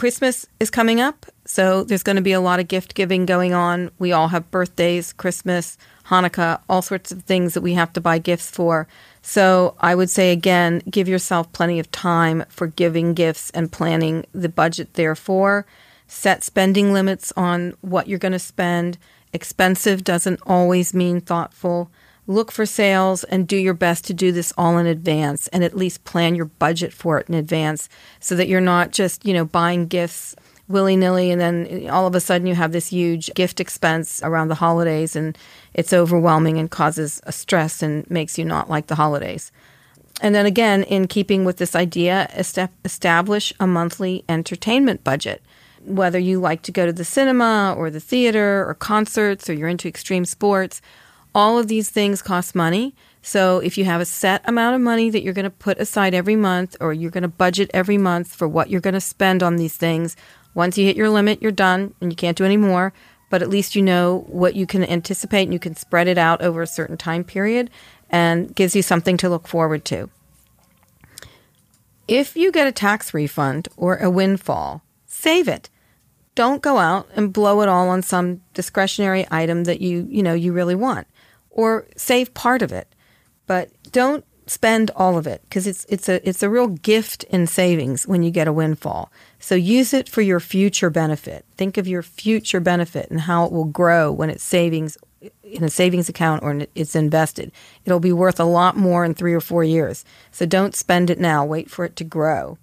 Christmas 0.00 0.46
is 0.58 0.70
coming 0.70 0.98
up, 0.98 1.26
so 1.44 1.84
there's 1.84 2.02
going 2.02 2.16
to 2.16 2.22
be 2.22 2.32
a 2.32 2.40
lot 2.40 2.58
of 2.58 2.68
gift 2.68 2.94
giving 2.94 3.26
going 3.26 3.52
on. 3.52 3.90
We 3.98 4.12
all 4.12 4.28
have 4.28 4.50
birthdays, 4.50 5.12
Christmas, 5.12 5.76
Hanukkah, 6.06 6.62
all 6.70 6.80
sorts 6.80 7.12
of 7.12 7.24
things 7.24 7.52
that 7.52 7.60
we 7.60 7.74
have 7.74 7.92
to 7.92 8.00
buy 8.00 8.16
gifts 8.16 8.50
for. 8.50 8.88
So 9.20 9.76
I 9.78 9.94
would 9.94 10.08
say 10.08 10.32
again, 10.32 10.80
give 10.88 11.06
yourself 11.06 11.52
plenty 11.52 11.78
of 11.78 11.92
time 11.92 12.46
for 12.48 12.66
giving 12.66 13.12
gifts 13.12 13.50
and 13.50 13.70
planning 13.70 14.24
the 14.32 14.48
budget 14.48 14.94
therefore. 14.94 15.66
Set 16.08 16.42
spending 16.42 16.94
limits 16.94 17.30
on 17.36 17.74
what 17.82 18.08
you're 18.08 18.18
going 18.18 18.32
to 18.32 18.38
spend. 18.38 18.96
Expensive 19.34 20.02
doesn't 20.02 20.40
always 20.46 20.94
mean 20.94 21.20
thoughtful. 21.20 21.90
Look 22.30 22.52
for 22.52 22.64
sales 22.64 23.24
and 23.24 23.48
do 23.48 23.56
your 23.56 23.74
best 23.74 24.04
to 24.04 24.14
do 24.14 24.30
this 24.30 24.52
all 24.56 24.78
in 24.78 24.86
advance 24.86 25.48
and 25.48 25.64
at 25.64 25.76
least 25.76 26.04
plan 26.04 26.36
your 26.36 26.44
budget 26.44 26.92
for 26.92 27.18
it 27.18 27.28
in 27.28 27.34
advance 27.34 27.88
so 28.20 28.36
that 28.36 28.46
you're 28.46 28.60
not 28.60 28.92
just, 28.92 29.26
you 29.26 29.34
know, 29.34 29.44
buying 29.44 29.88
gifts 29.88 30.36
willy 30.68 30.94
nilly, 30.94 31.32
and 31.32 31.40
then 31.40 31.90
all 31.90 32.06
of 32.06 32.14
a 32.14 32.20
sudden 32.20 32.46
you 32.46 32.54
have 32.54 32.70
this 32.70 32.92
huge 32.92 33.34
gift 33.34 33.58
expense 33.58 34.22
around 34.22 34.46
the 34.46 34.54
holidays, 34.54 35.16
and 35.16 35.36
it's 35.74 35.92
overwhelming 35.92 36.56
and 36.56 36.70
causes 36.70 37.20
a 37.24 37.32
stress 37.32 37.82
and 37.82 38.08
makes 38.08 38.38
you 38.38 38.44
not 38.44 38.70
like 38.70 38.86
the 38.86 38.94
holidays. 38.94 39.50
And 40.22 40.32
then 40.32 40.46
again, 40.46 40.84
in 40.84 41.08
keeping 41.08 41.44
with 41.44 41.56
this 41.56 41.74
idea, 41.74 42.30
establish 42.84 43.52
a 43.58 43.66
monthly 43.66 44.24
entertainment 44.28 45.02
budget. 45.02 45.42
Whether 45.84 46.20
you 46.20 46.38
like 46.38 46.62
to 46.62 46.70
go 46.70 46.86
to 46.86 46.92
the 46.92 47.04
cinema 47.04 47.74
or 47.76 47.90
the 47.90 47.98
theater 47.98 48.64
or 48.68 48.74
concerts 48.74 49.50
or 49.50 49.54
you're 49.54 49.68
into 49.68 49.88
extreme 49.88 50.24
sports, 50.24 50.80
all 51.34 51.58
of 51.58 51.68
these 51.68 51.90
things 51.90 52.22
cost 52.22 52.54
money. 52.54 52.94
So 53.22 53.58
if 53.58 53.76
you 53.76 53.84
have 53.84 54.00
a 54.00 54.06
set 54.06 54.46
amount 54.48 54.74
of 54.74 54.80
money 54.80 55.10
that 55.10 55.22
you're 55.22 55.34
going 55.34 55.44
to 55.44 55.50
put 55.50 55.78
aside 55.78 56.14
every 56.14 56.36
month 56.36 56.76
or 56.80 56.92
you're 56.92 57.10
going 57.10 57.22
to 57.22 57.28
budget 57.28 57.70
every 57.74 57.98
month 57.98 58.34
for 58.34 58.48
what 58.48 58.70
you're 58.70 58.80
going 58.80 58.94
to 58.94 59.00
spend 59.00 59.42
on 59.42 59.56
these 59.56 59.76
things, 59.76 60.16
once 60.54 60.78
you 60.78 60.86
hit 60.86 60.96
your 60.96 61.10
limit, 61.10 61.42
you're 61.42 61.52
done 61.52 61.94
and 62.00 62.10
you 62.10 62.16
can't 62.16 62.36
do 62.36 62.44
any 62.44 62.56
more. 62.56 62.92
But 63.28 63.42
at 63.42 63.48
least 63.48 63.76
you 63.76 63.82
know 63.82 64.24
what 64.26 64.56
you 64.56 64.66
can 64.66 64.82
anticipate 64.82 65.44
and 65.44 65.52
you 65.52 65.60
can 65.60 65.76
spread 65.76 66.08
it 66.08 66.18
out 66.18 66.42
over 66.42 66.62
a 66.62 66.66
certain 66.66 66.96
time 66.96 67.22
period 67.22 67.70
and 68.08 68.54
gives 68.54 68.74
you 68.74 68.82
something 68.82 69.16
to 69.18 69.28
look 69.28 69.46
forward 69.46 69.84
to. 69.86 70.10
If 72.08 72.36
you 72.36 72.50
get 72.50 72.66
a 72.66 72.72
tax 72.72 73.14
refund 73.14 73.68
or 73.76 73.98
a 73.98 74.10
windfall, 74.10 74.82
save 75.06 75.46
it. 75.46 75.70
Don't 76.34 76.60
go 76.62 76.78
out 76.78 77.08
and 77.14 77.32
blow 77.32 77.60
it 77.60 77.68
all 77.68 77.88
on 77.88 78.02
some 78.02 78.40
discretionary 78.52 79.26
item 79.30 79.64
that 79.64 79.80
you, 79.80 80.08
you 80.10 80.22
know, 80.22 80.34
you 80.34 80.52
really 80.52 80.74
want 80.74 81.06
or 81.50 81.86
save 81.96 82.32
part 82.34 82.62
of 82.62 82.72
it. 82.72 82.94
But 83.46 83.70
don't 83.92 84.24
spend 84.50 84.90
all 84.96 85.16
of 85.16 85.28
it 85.28 85.40
because 85.42 85.64
it's 85.66 85.86
it's 85.88 86.08
a 86.08 86.28
it's 86.28 86.42
a 86.42 86.50
real 86.50 86.66
gift 86.66 87.22
in 87.24 87.46
savings 87.46 88.06
when 88.06 88.22
you 88.22 88.30
get 88.30 88.48
a 88.48 88.52
windfall. 88.52 89.12
So 89.38 89.54
use 89.54 89.94
it 89.94 90.08
for 90.08 90.22
your 90.22 90.40
future 90.40 90.90
benefit. 90.90 91.44
Think 91.56 91.76
of 91.76 91.86
your 91.86 92.02
future 92.02 92.60
benefit 92.60 93.10
and 93.10 93.20
how 93.20 93.44
it 93.44 93.52
will 93.52 93.64
grow 93.64 94.10
when 94.10 94.28
it's 94.28 94.42
savings 94.42 94.98
in 95.44 95.62
a 95.62 95.68
savings 95.68 96.08
account 96.08 96.42
or 96.42 96.66
it's 96.74 96.96
invested. 96.96 97.52
It'll 97.84 98.00
be 98.00 98.12
worth 98.12 98.40
a 98.40 98.44
lot 98.44 98.76
more 98.76 99.04
in 99.04 99.14
3 99.14 99.34
or 99.34 99.40
4 99.40 99.62
years. 99.64 100.04
So 100.30 100.46
don't 100.46 100.74
spend 100.74 101.10
it 101.10 101.20
now, 101.20 101.44
wait 101.44 101.70
for 101.70 101.84
it 101.84 101.94
to 101.96 102.04
grow. 102.04 102.56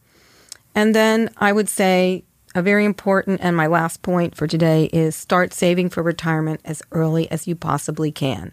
And 0.74 0.96
then 0.96 1.30
I 1.38 1.54
would 1.54 1.70
say 1.70 2.24
a 2.56 2.62
very 2.62 2.84
important 2.84 3.40
and 3.42 3.56
my 3.56 3.68
last 3.68 4.02
point 4.02 4.36
for 4.36 4.48
today 4.48 4.86
is 4.86 5.16
start 5.16 5.54
saving 5.54 5.90
for 5.90 6.02
retirement 6.02 6.62
as 6.66 6.82
early 6.92 7.30
as 7.30 7.48
you 7.48 7.56
possibly 7.56 8.12
can. 8.12 8.52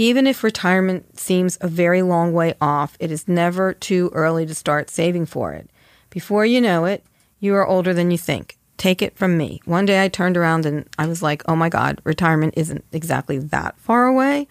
Even 0.00 0.26
if 0.26 0.42
retirement 0.42 1.20
seems 1.20 1.58
a 1.60 1.68
very 1.68 2.00
long 2.00 2.32
way 2.32 2.54
off, 2.58 2.96
it 2.98 3.10
is 3.10 3.28
never 3.28 3.74
too 3.74 4.10
early 4.14 4.46
to 4.46 4.54
start 4.54 4.88
saving 4.88 5.26
for 5.26 5.52
it. 5.52 5.68
Before 6.08 6.46
you 6.46 6.58
know 6.58 6.86
it, 6.86 7.04
you 7.38 7.54
are 7.54 7.66
older 7.66 7.92
than 7.92 8.10
you 8.10 8.16
think. 8.16 8.56
Take 8.78 9.02
it 9.02 9.14
from 9.14 9.36
me. 9.36 9.60
One 9.66 9.84
day 9.84 10.02
I 10.02 10.08
turned 10.08 10.38
around 10.38 10.64
and 10.64 10.88
I 10.96 11.06
was 11.06 11.22
like, 11.22 11.42
oh 11.46 11.54
my 11.54 11.68
God, 11.68 12.00
retirement 12.02 12.54
isn't 12.56 12.82
exactly 12.92 13.36
that 13.36 13.78
far 13.78 14.06
away. 14.06 14.48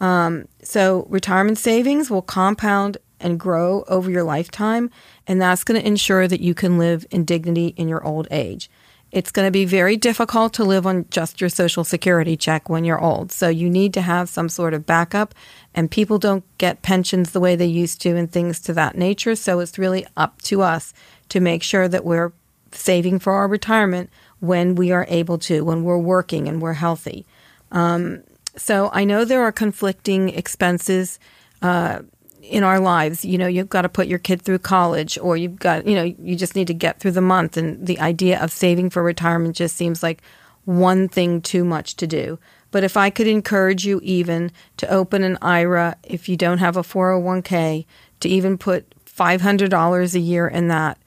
Um, 0.00 0.46
so, 0.62 1.04
retirement 1.10 1.58
savings 1.58 2.08
will 2.08 2.22
compound 2.22 2.96
and 3.18 3.40
grow 3.40 3.82
over 3.88 4.08
your 4.08 4.22
lifetime, 4.22 4.88
and 5.26 5.42
that's 5.42 5.64
going 5.64 5.80
to 5.80 5.86
ensure 5.86 6.28
that 6.28 6.40
you 6.40 6.54
can 6.54 6.78
live 6.78 7.06
in 7.10 7.24
dignity 7.24 7.74
in 7.76 7.88
your 7.88 8.04
old 8.04 8.28
age. 8.30 8.70
It's 9.12 9.30
going 9.30 9.46
to 9.46 9.52
be 9.52 9.66
very 9.66 9.96
difficult 9.96 10.54
to 10.54 10.64
live 10.64 10.86
on 10.86 11.04
just 11.10 11.40
your 11.40 11.50
social 11.50 11.84
security 11.84 12.34
check 12.34 12.70
when 12.70 12.84
you're 12.84 13.00
old. 13.00 13.30
So 13.30 13.48
you 13.48 13.68
need 13.68 13.92
to 13.94 14.00
have 14.00 14.30
some 14.30 14.48
sort 14.48 14.72
of 14.72 14.86
backup 14.86 15.34
and 15.74 15.90
people 15.90 16.18
don't 16.18 16.44
get 16.56 16.80
pensions 16.80 17.30
the 17.30 17.40
way 17.40 17.54
they 17.54 17.66
used 17.66 18.00
to 18.02 18.16
and 18.16 18.32
things 18.32 18.58
to 18.60 18.72
that 18.72 18.96
nature. 18.96 19.36
So 19.36 19.60
it's 19.60 19.78
really 19.78 20.06
up 20.16 20.40
to 20.42 20.62
us 20.62 20.94
to 21.28 21.40
make 21.40 21.62
sure 21.62 21.88
that 21.88 22.06
we're 22.06 22.32
saving 22.72 23.18
for 23.18 23.34
our 23.34 23.48
retirement 23.48 24.08
when 24.40 24.74
we 24.74 24.92
are 24.92 25.06
able 25.10 25.38
to, 25.38 25.62
when 25.62 25.84
we're 25.84 25.98
working 25.98 26.48
and 26.48 26.62
we're 26.62 26.72
healthy. 26.72 27.26
Um, 27.70 28.22
so 28.56 28.90
I 28.94 29.04
know 29.04 29.26
there 29.26 29.42
are 29.42 29.52
conflicting 29.52 30.30
expenses. 30.30 31.18
Uh, 31.60 32.00
in 32.42 32.64
our 32.64 32.80
lives. 32.80 33.24
You 33.24 33.38
know, 33.38 33.46
you've 33.46 33.68
got 33.68 33.82
to 33.82 33.88
put 33.88 34.08
your 34.08 34.18
kid 34.18 34.42
through 34.42 34.58
college 34.58 35.18
or 35.18 35.36
you've 35.36 35.58
got, 35.58 35.86
you 35.86 35.94
know, 35.94 36.02
you 36.02 36.36
just 36.36 36.56
need 36.56 36.66
to 36.66 36.74
get 36.74 37.00
through 37.00 37.12
the 37.12 37.20
month. 37.20 37.56
And 37.56 37.86
the 37.86 37.98
idea 38.00 38.40
of 38.40 38.52
saving 38.52 38.90
for 38.90 39.02
retirement 39.02 39.56
just 39.56 39.76
seems 39.76 40.02
like 40.02 40.22
one 40.64 41.08
thing 41.08 41.40
too 41.40 41.64
much 41.64 41.96
to 41.96 42.06
do. 42.06 42.38
But 42.70 42.84
if 42.84 42.96
I 42.96 43.10
could 43.10 43.26
encourage 43.26 43.84
you 43.84 44.00
even 44.02 44.50
to 44.78 44.88
open 44.88 45.22
an 45.22 45.38
IRA, 45.42 45.96
if 46.02 46.28
you 46.28 46.36
don't 46.36 46.58
have 46.58 46.76
a 46.76 46.82
401k, 46.82 47.84
to 48.20 48.28
even 48.28 48.56
put 48.56 48.94
$500 49.04 50.14
a 50.14 50.18
year 50.18 50.48
in 50.48 50.68
that, 50.68 50.98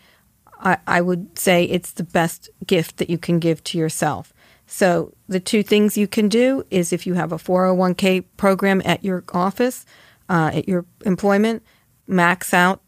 I, 0.59 0.77
I 0.85 1.01
would 1.01 1.37
say 1.37 1.63
it's 1.63 1.91
the 1.91 2.03
best 2.03 2.49
gift 2.65 2.97
that 2.97 3.09
you 3.09 3.17
can 3.17 3.39
give 3.39 3.63
to 3.65 3.77
yourself. 3.77 4.31
So, 4.67 5.13
the 5.27 5.39
two 5.39 5.61
things 5.61 5.97
you 5.97 6.07
can 6.07 6.27
do 6.27 6.65
is 6.71 6.91
if 6.91 7.05
you 7.05 7.13
have 7.13 7.31
a 7.31 7.37
401k 7.37 8.25
program 8.35 8.81
at 8.83 9.03
your 9.03 9.23
office, 9.31 9.85
uh, 10.29 10.51
at 10.53 10.67
your 10.67 10.85
employment, 11.05 11.63
max 12.07 12.53
out 12.53 12.81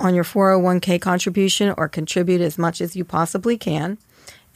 on 0.00 0.14
your 0.14 0.24
401k 0.24 1.00
contribution 1.00 1.72
or 1.76 1.88
contribute 1.88 2.40
as 2.40 2.58
much 2.58 2.80
as 2.80 2.96
you 2.96 3.04
possibly 3.04 3.56
can 3.56 3.98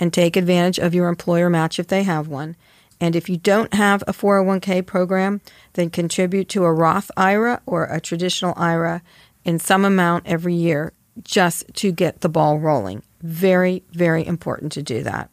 and 0.01 0.13
take 0.13 0.37
advantage 0.37 0.79
of 0.79 0.95
your 0.95 1.09
employer 1.09 1.49
match 1.49 1.79
if 1.79 1.89
they 1.89 2.03
have 2.03 2.29
one. 2.29 2.57
And 3.01 3.15
if 3.15 3.29
you 3.29 3.37
don't 3.37 3.73
have 3.75 4.03
a 4.07 4.13
401k 4.13 4.85
program, 4.85 5.41
then 5.75 5.91
contribute 5.91 6.49
to 6.51 6.65
a 6.65 6.73
Roth 6.73 7.11
IRA 7.17 7.61
or 7.65 7.85
a 7.85 8.01
traditional 8.01 8.55
IRA 8.57 9.03
in 9.45 9.59
some 9.59 9.85
amount 9.85 10.27
every 10.27 10.55
year 10.55 10.93
just 11.23 11.73
to 11.75 11.93
get 11.93 12.21
the 12.21 12.29
ball 12.29 12.59
rolling. 12.59 13.03
Very, 13.23 13.85
very 13.93 14.27
important 14.27 14.73
to 14.73 14.83
do 14.83 15.03
that. 15.05 15.31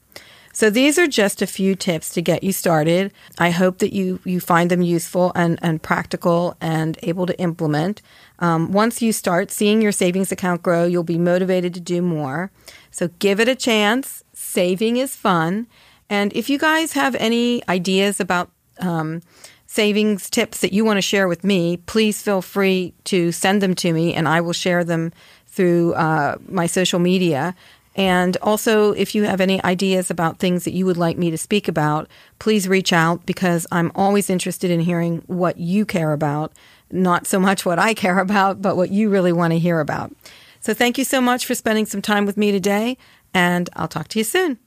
So 0.55 0.69
these 0.69 0.97
are 0.97 1.05
just 1.05 1.41
a 1.41 1.47
few 1.47 1.75
tips 1.75 2.11
to 2.11 2.21
get 2.21 2.41
you 2.41 2.53
started. 2.53 3.11
I 3.37 3.49
hope 3.49 3.79
that 3.79 3.91
you 3.91 4.21
you 4.23 4.39
find 4.39 4.71
them 4.71 4.81
useful 4.81 5.33
and, 5.35 5.59
and 5.61 5.83
practical 5.83 6.55
and 6.61 6.97
able 7.03 7.25
to 7.25 7.37
implement. 7.41 8.01
Um, 8.39 8.71
once 8.71 9.01
you 9.01 9.11
start 9.11 9.51
seeing 9.51 9.81
your 9.81 9.91
savings 9.91 10.31
account 10.31 10.63
grow, 10.63 10.85
you'll 10.85 11.03
be 11.03 11.17
motivated 11.17 11.73
to 11.73 11.81
do 11.81 12.01
more. 12.01 12.51
So 12.89 13.09
give 13.19 13.41
it 13.41 13.49
a 13.49 13.55
chance. 13.55 14.23
Saving 14.31 14.95
is 14.95 15.13
fun. 15.13 15.67
And 16.09 16.31
if 16.31 16.49
you 16.49 16.57
guys 16.57 16.93
have 16.93 17.15
any 17.15 17.61
ideas 17.67 18.21
about 18.21 18.49
um, 18.79 19.23
savings 19.67 20.29
tips 20.29 20.61
that 20.61 20.71
you 20.71 20.85
want 20.85 20.95
to 20.95 21.01
share 21.01 21.27
with 21.27 21.43
me, 21.43 21.75
please 21.85 22.21
feel 22.21 22.41
free 22.41 22.93
to 23.03 23.33
send 23.33 23.61
them 23.61 23.75
to 23.75 23.91
me 23.91 24.13
and 24.13 24.25
I 24.25 24.39
will 24.39 24.53
share 24.53 24.85
them 24.85 25.11
through 25.47 25.95
uh, 25.95 26.37
my 26.47 26.65
social 26.65 26.99
media. 26.99 27.55
And 27.95 28.35
also, 28.41 28.91
if 28.91 29.15
you 29.15 29.23
have 29.23 29.39
any 29.39 29.63
ideas 29.63 30.11
about 30.11 30.37
things 30.37 30.65
that 30.65 30.73
you 30.73 30.85
would 30.85 30.97
like 30.97 31.17
me 31.17 31.31
to 31.31 31.37
speak 31.37 31.69
about, 31.69 32.09
please 32.39 32.67
reach 32.67 32.91
out 32.91 33.25
because 33.25 33.65
I'm 33.71 33.91
always 33.95 34.29
interested 34.29 34.69
in 34.69 34.81
hearing 34.81 35.23
what 35.27 35.57
you 35.57 35.85
care 35.85 36.11
about, 36.11 36.51
not 36.91 37.25
so 37.25 37.39
much 37.39 37.65
what 37.65 37.79
I 37.79 37.93
care 37.93 38.19
about, 38.19 38.61
but 38.61 38.75
what 38.75 38.91
you 38.91 39.09
really 39.09 39.31
want 39.31 39.53
to 39.53 39.59
hear 39.59 39.79
about. 39.79 40.13
So, 40.59 40.73
thank 40.73 40.97
you 40.97 41.05
so 41.05 41.21
much 41.21 41.45
for 41.45 41.55
spending 41.55 41.85
some 41.85 42.01
time 42.01 42.25
with 42.25 42.35
me 42.35 42.51
today, 42.51 42.97
and 43.33 43.69
I'll 43.75 43.87
talk 43.87 44.09
to 44.09 44.19
you 44.19 44.25
soon. 44.25 44.59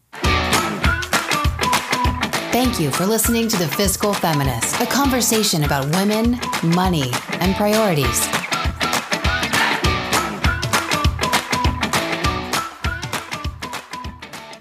Thank 2.50 2.80
you 2.80 2.90
for 2.90 3.04
listening 3.04 3.46
to 3.48 3.58
The 3.58 3.68
Fiscal 3.68 4.14
Feminist, 4.14 4.80
a 4.80 4.86
conversation 4.86 5.64
about 5.64 5.84
women, 5.94 6.40
money, 6.62 7.12
and 7.40 7.54
priorities. 7.54 8.37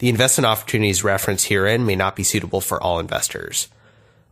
The 0.00 0.08
investment 0.08 0.46
opportunities 0.46 1.04
referenced 1.04 1.48
herein 1.48 1.84
may 1.84 1.94
not 1.94 2.16
be 2.16 2.22
suitable 2.22 2.62
for 2.62 2.82
all 2.82 3.00
investors. 3.00 3.68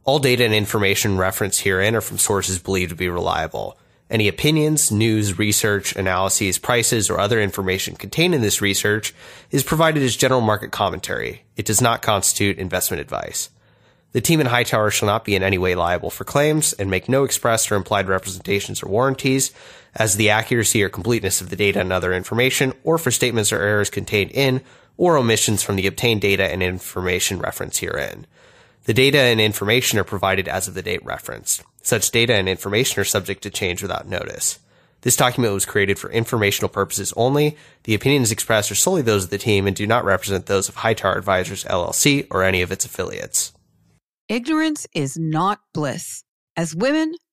All 0.04 0.18
data 0.18 0.42
and 0.42 0.54
information 0.54 1.18
referenced 1.18 1.60
herein 1.60 1.94
are 1.94 2.00
from 2.00 2.16
sources 2.16 2.58
believed 2.58 2.88
to 2.88 2.96
be 2.96 3.10
reliable. 3.10 3.78
Any 4.08 4.28
opinions, 4.28 4.90
news, 4.90 5.38
research, 5.38 5.94
analyses, 5.94 6.56
prices, 6.56 7.10
or 7.10 7.20
other 7.20 7.38
information 7.38 7.96
contained 7.96 8.34
in 8.34 8.40
this 8.40 8.62
research 8.62 9.14
is 9.50 9.62
provided 9.62 10.02
as 10.02 10.16
general 10.16 10.40
market 10.40 10.72
commentary. 10.72 11.42
It 11.54 11.66
does 11.66 11.82
not 11.82 12.00
constitute 12.00 12.56
investment 12.56 13.02
advice. 13.02 13.50
The 14.12 14.22
team 14.22 14.40
in 14.40 14.46
Hightower 14.46 14.90
shall 14.90 15.04
not 15.04 15.26
be 15.26 15.36
in 15.36 15.42
any 15.42 15.58
way 15.58 15.74
liable 15.74 16.08
for 16.08 16.24
claims 16.24 16.72
and 16.72 16.90
make 16.90 17.10
no 17.10 17.24
express 17.24 17.70
or 17.70 17.74
implied 17.74 18.08
representations 18.08 18.82
or 18.82 18.88
warranties 18.88 19.52
as 19.94 20.16
the 20.16 20.30
accuracy 20.30 20.82
or 20.82 20.88
completeness 20.88 21.42
of 21.42 21.50
the 21.50 21.56
data 21.56 21.80
and 21.80 21.92
other 21.92 22.14
information 22.14 22.72
or 22.84 22.96
for 22.96 23.10
statements 23.10 23.52
or 23.52 23.60
errors 23.60 23.90
contained 23.90 24.30
in 24.30 24.62
or 24.98 25.16
omissions 25.16 25.62
from 25.62 25.76
the 25.76 25.86
obtained 25.86 26.20
data 26.20 26.44
and 26.44 26.62
information 26.62 27.38
referenced 27.38 27.80
herein. 27.80 28.26
The 28.84 28.92
data 28.92 29.18
and 29.18 29.40
information 29.40 29.98
are 29.98 30.04
provided 30.04 30.48
as 30.48 30.68
of 30.68 30.74
the 30.74 30.82
date 30.82 31.04
referenced. 31.04 31.62
Such 31.82 32.10
data 32.10 32.34
and 32.34 32.48
information 32.48 33.00
are 33.00 33.04
subject 33.04 33.42
to 33.44 33.50
change 33.50 33.80
without 33.80 34.06
notice. 34.06 34.58
This 35.02 35.16
document 35.16 35.54
was 35.54 35.64
created 35.64 35.98
for 35.98 36.10
informational 36.10 36.68
purposes 36.68 37.14
only. 37.16 37.56
The 37.84 37.94
opinions 37.94 38.32
expressed 38.32 38.70
are 38.70 38.74
solely 38.74 39.02
those 39.02 39.24
of 39.24 39.30
the 39.30 39.38
team 39.38 39.66
and 39.66 39.76
do 39.76 39.86
not 39.86 40.04
represent 40.04 40.46
those 40.46 40.68
of 40.68 40.76
Hightower 40.76 41.16
Advisors 41.16 41.64
LLC 41.64 42.26
or 42.30 42.42
any 42.42 42.62
of 42.62 42.72
its 42.72 42.84
affiliates. 42.84 43.52
Ignorance 44.28 44.86
is 44.94 45.16
not 45.16 45.60
bliss. 45.72 46.24
As 46.56 46.74
women, 46.74 47.14